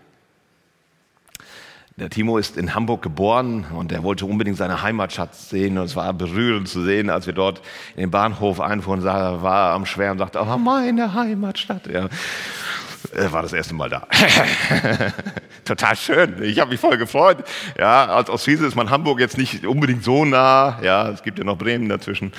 Der 1.97 2.09
Timo 2.09 2.37
ist 2.37 2.57
in 2.57 2.75
Hamburg 2.75 3.01
geboren 3.01 3.65
und 3.73 3.93
er 3.93 4.03
wollte 4.03 4.25
unbedingt 4.25 4.57
seine 4.57 4.81
Heimatstadt 4.81 5.33
sehen. 5.33 5.77
Und 5.77 5.85
es 5.85 5.95
war 5.95 6.11
berührend 6.11 6.67
zu 6.67 6.83
sehen, 6.83 7.09
als 7.09 7.25
wir 7.25 7.33
dort 7.33 7.61
in 7.95 8.01
den 8.01 8.11
Bahnhof 8.11 8.59
einfuhren, 8.59 8.99
sah, 8.99 9.41
war 9.41 9.71
am 9.73 9.85
Schwärmen, 9.85 10.19
sagte, 10.19 10.41
oh, 10.41 10.57
meine 10.57 11.13
Heimatstadt. 11.13 11.87
Ja. 11.87 12.09
Er 13.13 13.31
war 13.31 13.43
das 13.43 13.53
erste 13.53 13.73
Mal 13.75 13.89
da. 13.89 14.05
Total 15.63 15.95
schön. 15.95 16.43
Ich 16.43 16.59
habe 16.59 16.71
mich 16.71 16.81
voll 16.81 16.97
gefreut. 16.97 17.37
Ja, 17.79 18.07
als 18.07 18.29
Ostfriese 18.29 18.65
ist 18.65 18.75
man 18.75 18.89
Hamburg 18.89 19.21
jetzt 19.21 19.37
nicht 19.37 19.65
unbedingt 19.65 20.03
so 20.03 20.25
nah. 20.25 20.77
Ja, 20.81 21.07
es 21.09 21.23
gibt 21.23 21.37
ja 21.37 21.45
noch 21.45 21.57
Bremen 21.57 21.87
dazwischen. 21.87 22.33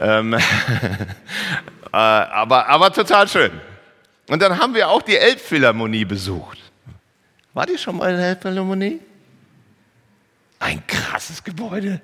Ähm, 0.00 0.34
äh, 0.34 0.38
aber, 1.92 2.68
aber 2.68 2.92
total 2.92 3.26
schön. 3.26 3.52
Und 4.28 4.42
dann 4.42 4.58
haben 4.58 4.74
wir 4.74 4.90
auch 4.90 5.00
die 5.00 5.16
Elbphilharmonie 5.16 6.04
besucht. 6.04 6.67
War 7.54 7.66
die 7.66 7.78
schon 7.78 7.96
mal 7.96 8.10
in 8.10 8.16
der 8.16 8.28
Elbphilharmonie? 8.28 9.00
Ein 10.58 10.86
krasses 10.86 11.42
Gebäude. 11.42 12.00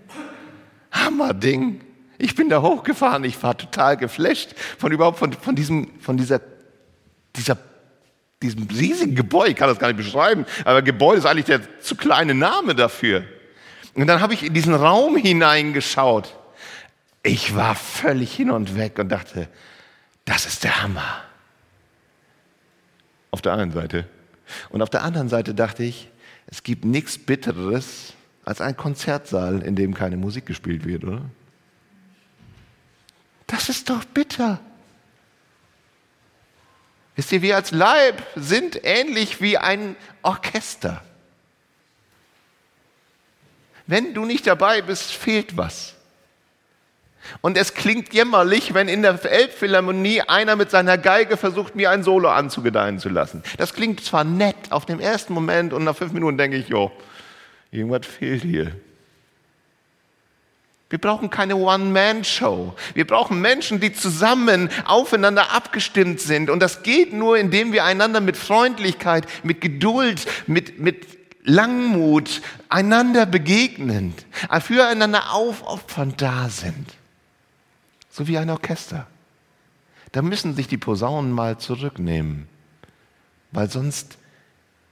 Hammerding. 0.90 1.80
Ich 2.18 2.34
bin 2.34 2.48
da 2.48 2.62
hochgefahren, 2.62 3.24
ich 3.24 3.42
war 3.42 3.56
total 3.56 3.96
geflasht 3.96 4.54
von 4.78 4.92
überhaupt 4.92 5.18
von, 5.18 5.32
von 5.32 5.56
diesem, 5.56 6.00
von 6.00 6.16
dieser, 6.16 6.40
dieser, 7.34 7.58
diesem 8.40 8.68
riesigen 8.68 9.16
Gebäude. 9.16 9.50
Ich 9.50 9.56
kann 9.56 9.68
das 9.68 9.78
gar 9.78 9.88
nicht 9.88 9.96
beschreiben, 9.96 10.46
aber 10.64 10.82
Gebäude 10.82 11.18
ist 11.18 11.26
eigentlich 11.26 11.46
der 11.46 11.80
zu 11.80 11.96
kleine 11.96 12.34
Name 12.34 12.74
dafür. 12.74 13.24
Und 13.94 14.06
dann 14.06 14.20
habe 14.20 14.34
ich 14.34 14.44
in 14.44 14.54
diesen 14.54 14.74
Raum 14.74 15.16
hineingeschaut. 15.16 16.34
Ich 17.22 17.56
war 17.56 17.74
völlig 17.74 18.34
hin 18.34 18.50
und 18.50 18.76
weg 18.76 18.98
und 18.98 19.08
dachte, 19.08 19.48
das 20.24 20.46
ist 20.46 20.62
der 20.62 20.82
Hammer. 20.82 21.22
Auf 23.30 23.42
der 23.42 23.54
einen 23.54 23.72
Seite. 23.72 24.06
Und 24.70 24.82
auf 24.82 24.90
der 24.90 25.02
anderen 25.02 25.28
Seite 25.28 25.54
dachte 25.54 25.84
ich, 25.84 26.08
es 26.46 26.62
gibt 26.62 26.84
nichts 26.84 27.18
Bitteres 27.18 28.12
als 28.44 28.60
ein 28.60 28.76
Konzertsaal, 28.76 29.62
in 29.62 29.76
dem 29.76 29.94
keine 29.94 30.16
Musik 30.16 30.46
gespielt 30.46 30.84
wird, 30.84 31.04
oder? 31.04 31.22
Das 33.46 33.68
ist 33.68 33.88
doch 33.90 34.04
bitter. 34.04 34.60
Wisst 37.16 37.32
ihr, 37.32 37.42
wir 37.42 37.56
als 37.56 37.70
Leib 37.70 38.26
sind 38.34 38.80
ähnlich 38.82 39.40
wie 39.40 39.56
ein 39.56 39.96
Orchester. 40.22 41.02
Wenn 43.86 44.14
du 44.14 44.24
nicht 44.24 44.46
dabei 44.46 44.82
bist, 44.82 45.12
fehlt 45.12 45.56
was. 45.56 45.93
Und 47.40 47.56
es 47.56 47.74
klingt 47.74 48.12
jämmerlich, 48.12 48.74
wenn 48.74 48.88
in 48.88 49.02
der 49.02 49.22
Elbphilharmonie 49.24 50.22
einer 50.22 50.56
mit 50.56 50.70
seiner 50.70 50.98
Geige 50.98 51.36
versucht, 51.36 51.74
mir 51.74 51.90
ein 51.90 52.02
Solo 52.02 52.28
anzugedeihen 52.28 52.98
zu 52.98 53.08
lassen. 53.08 53.42
Das 53.58 53.74
klingt 53.74 54.04
zwar 54.04 54.24
nett 54.24 54.56
auf 54.70 54.86
dem 54.86 55.00
ersten 55.00 55.32
Moment 55.32 55.72
und 55.72 55.84
nach 55.84 55.96
fünf 55.96 56.12
Minuten 56.12 56.38
denke 56.38 56.56
ich, 56.56 56.68
jo, 56.68 56.90
irgendwas 57.70 58.06
fehlt 58.06 58.42
hier. 58.42 58.72
Wir 60.90 60.98
brauchen 61.00 61.28
keine 61.28 61.56
One-Man-Show. 61.56 62.74
Wir 62.94 63.06
brauchen 63.06 63.40
Menschen, 63.40 63.80
die 63.80 63.92
zusammen 63.92 64.68
aufeinander 64.84 65.52
abgestimmt 65.52 66.20
sind. 66.20 66.50
Und 66.50 66.60
das 66.60 66.82
geht 66.82 67.12
nur, 67.12 67.36
indem 67.36 67.72
wir 67.72 67.84
einander 67.84 68.20
mit 68.20 68.36
Freundlichkeit, 68.36 69.26
mit 69.42 69.60
Geduld, 69.60 70.24
mit, 70.46 70.78
mit 70.78 71.06
Langmut 71.42 72.42
einander 72.68 73.26
begegnen, 73.26 74.14
füreinander 74.60 75.32
aufopfernd 75.32 76.22
da 76.22 76.48
sind 76.48 76.86
so 78.14 78.28
wie 78.28 78.38
ein 78.38 78.48
Orchester. 78.48 79.08
Da 80.12 80.22
müssen 80.22 80.54
sich 80.54 80.68
die 80.68 80.78
Posaunen 80.78 81.32
mal 81.32 81.58
zurücknehmen, 81.58 82.46
weil 83.50 83.68
sonst 83.68 84.18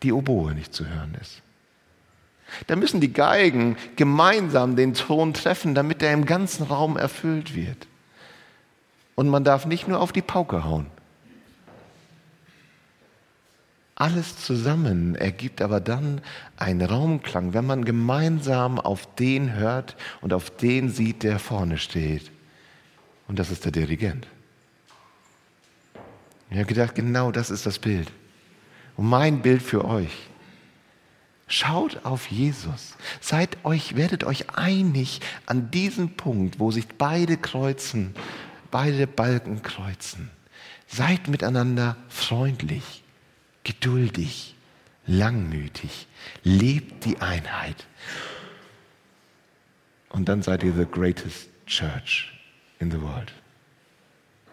die 0.02 0.12
Oboe 0.12 0.54
nicht 0.54 0.74
zu 0.74 0.88
hören 0.88 1.16
ist. 1.20 1.40
Da 2.66 2.74
müssen 2.74 3.00
die 3.00 3.12
Geigen 3.12 3.76
gemeinsam 3.94 4.74
den 4.74 4.94
Ton 4.94 5.34
treffen, 5.34 5.76
damit 5.76 6.02
er 6.02 6.12
im 6.12 6.26
ganzen 6.26 6.64
Raum 6.64 6.96
erfüllt 6.96 7.54
wird. 7.54 7.86
Und 9.14 9.28
man 9.28 9.44
darf 9.44 9.66
nicht 9.66 9.86
nur 9.86 10.00
auf 10.00 10.10
die 10.10 10.22
Pauke 10.22 10.64
hauen. 10.64 10.86
alles 14.02 14.36
zusammen 14.36 15.14
ergibt 15.14 15.62
aber 15.62 15.78
dann 15.78 16.22
einen 16.56 16.82
Raumklang, 16.82 17.54
wenn 17.54 17.64
man 17.64 17.84
gemeinsam 17.84 18.80
auf 18.80 19.06
den 19.14 19.54
hört 19.54 19.94
und 20.22 20.32
auf 20.32 20.50
den 20.50 20.88
sieht, 20.88 21.22
der 21.22 21.38
vorne 21.38 21.78
steht. 21.78 22.32
Und 23.32 23.38
das 23.38 23.50
ist 23.50 23.64
der 23.64 23.72
Dirigent. 23.72 24.26
Ich 26.50 26.56
habe 26.56 26.66
gedacht, 26.66 26.94
genau 26.94 27.32
das 27.32 27.48
ist 27.48 27.64
das 27.64 27.78
Bild. 27.78 28.12
Und 28.98 29.08
mein 29.08 29.40
Bild 29.40 29.62
für 29.62 29.86
euch. 29.86 30.12
Schaut 31.46 32.04
auf 32.04 32.26
Jesus. 32.26 32.94
Seid 33.22 33.56
euch, 33.64 33.96
werdet 33.96 34.24
euch 34.24 34.50
einig 34.50 35.22
an 35.46 35.70
diesem 35.70 36.10
Punkt, 36.14 36.58
wo 36.60 36.72
sich 36.72 36.86
beide 36.86 37.38
kreuzen, 37.38 38.14
beide 38.70 39.06
Balken 39.06 39.62
kreuzen. 39.62 40.30
Seid 40.86 41.28
miteinander 41.28 41.96
freundlich, 42.10 43.02
geduldig, 43.64 44.56
langmütig. 45.06 46.06
Lebt 46.42 47.06
die 47.06 47.18
Einheit. 47.22 47.86
Und 50.10 50.28
dann 50.28 50.42
seid 50.42 50.62
ihr 50.62 50.74
the 50.74 50.84
greatest 50.84 51.48
church 51.64 52.32
in 52.82 52.90
the 52.90 53.00
world. 53.00 53.32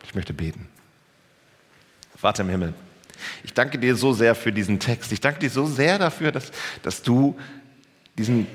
Ich 0.03 0.15
möchte 0.15 0.33
beten. 0.33 0.69
Vater 2.15 2.43
im 2.43 2.49
Himmel, 2.49 2.73
ich 3.43 3.53
danke 3.53 3.79
dir 3.79 3.95
so 3.95 4.13
sehr 4.13 4.35
für 4.35 4.51
diesen 4.51 4.79
Text. 4.79 5.11
Ich 5.11 5.21
danke 5.21 5.39
dir 5.39 5.49
so 5.49 5.65
sehr 5.65 5.97
dafür, 5.97 6.31
dass, 6.31 6.51
dass 6.83 7.01
du 7.01 7.37
diesen 8.17 8.47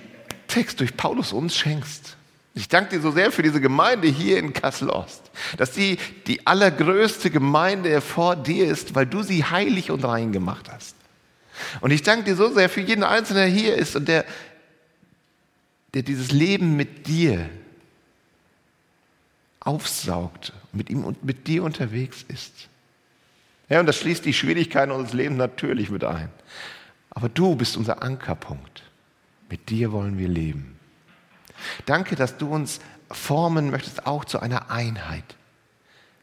Text 0.48 0.80
durch 0.80 0.96
Paulus 0.96 1.32
uns 1.32 1.56
schenkst. 1.56 2.16
Ich 2.54 2.68
danke 2.68 2.96
dir 2.96 3.02
so 3.02 3.10
sehr 3.10 3.32
für 3.32 3.42
diese 3.42 3.60
Gemeinde 3.60 4.06
hier 4.06 4.38
in 4.38 4.52
Kassel-Ost, 4.52 5.30
dass 5.56 5.74
sie 5.74 5.98
die 6.26 6.46
allergrößte 6.46 7.30
Gemeinde 7.30 8.00
vor 8.00 8.36
dir 8.36 8.66
ist, 8.66 8.94
weil 8.94 9.06
du 9.06 9.22
sie 9.22 9.44
heilig 9.44 9.90
und 9.90 10.04
rein 10.04 10.30
gemacht 10.30 10.70
hast. 10.70 10.94
Und 11.80 11.90
ich 11.90 12.02
danke 12.02 12.24
dir 12.24 12.36
so 12.36 12.52
sehr 12.52 12.68
für 12.68 12.80
jeden 12.80 13.02
Einzelnen, 13.02 13.44
der 13.44 13.50
hier 13.50 13.76
ist 13.76 13.96
und 13.96 14.06
der, 14.06 14.24
der 15.94 16.02
dieses 16.02 16.30
Leben 16.30 16.76
mit 16.76 17.06
dir 17.06 17.48
aufsaugt, 19.64 20.52
mit 20.72 20.90
ihm 20.90 21.04
und 21.04 21.24
mit 21.24 21.46
dir 21.46 21.64
unterwegs 21.64 22.24
ist. 22.28 22.68
Ja, 23.68 23.80
und 23.80 23.86
das 23.86 23.96
schließt 23.96 24.24
die 24.24 24.34
Schwierigkeiten 24.34 24.92
unseres 24.92 25.14
Lebens 25.14 25.38
natürlich 25.38 25.90
mit 25.90 26.04
ein. 26.04 26.28
Aber 27.10 27.28
du 27.28 27.56
bist 27.56 27.76
unser 27.76 28.02
Ankerpunkt. 28.02 28.82
Mit 29.48 29.70
dir 29.70 29.92
wollen 29.92 30.18
wir 30.18 30.28
leben. 30.28 30.78
Danke, 31.86 32.16
dass 32.16 32.36
du 32.36 32.48
uns 32.48 32.80
formen 33.10 33.70
möchtest, 33.70 34.06
auch 34.06 34.24
zu 34.24 34.40
einer 34.40 34.70
Einheit. 34.70 35.36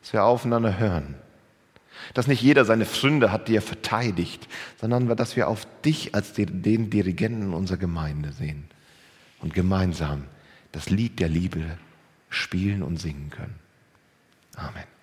Dass 0.01 0.13
wir 0.13 0.23
aufeinander 0.23 0.77
hören. 0.77 1.15
Dass 2.13 2.27
nicht 2.27 2.41
jeder 2.41 2.65
seine 2.65 2.85
Fründe 2.85 3.31
hat, 3.31 3.47
die 3.47 3.55
er 3.55 3.61
verteidigt, 3.61 4.47
sondern 4.79 5.07
dass 5.15 5.35
wir 5.35 5.47
auf 5.47 5.65
dich 5.85 6.13
als 6.13 6.33
den 6.33 6.89
Dirigenten 6.89 7.53
unserer 7.53 7.77
Gemeinde 7.77 8.33
sehen 8.33 8.65
und 9.39 9.53
gemeinsam 9.53 10.25
das 10.71 10.89
Lied 10.89 11.19
der 11.19 11.29
Liebe 11.29 11.77
spielen 12.31 12.81
und 12.81 12.97
singen 12.97 13.29
können. 13.29 13.59
Amen. 14.55 15.00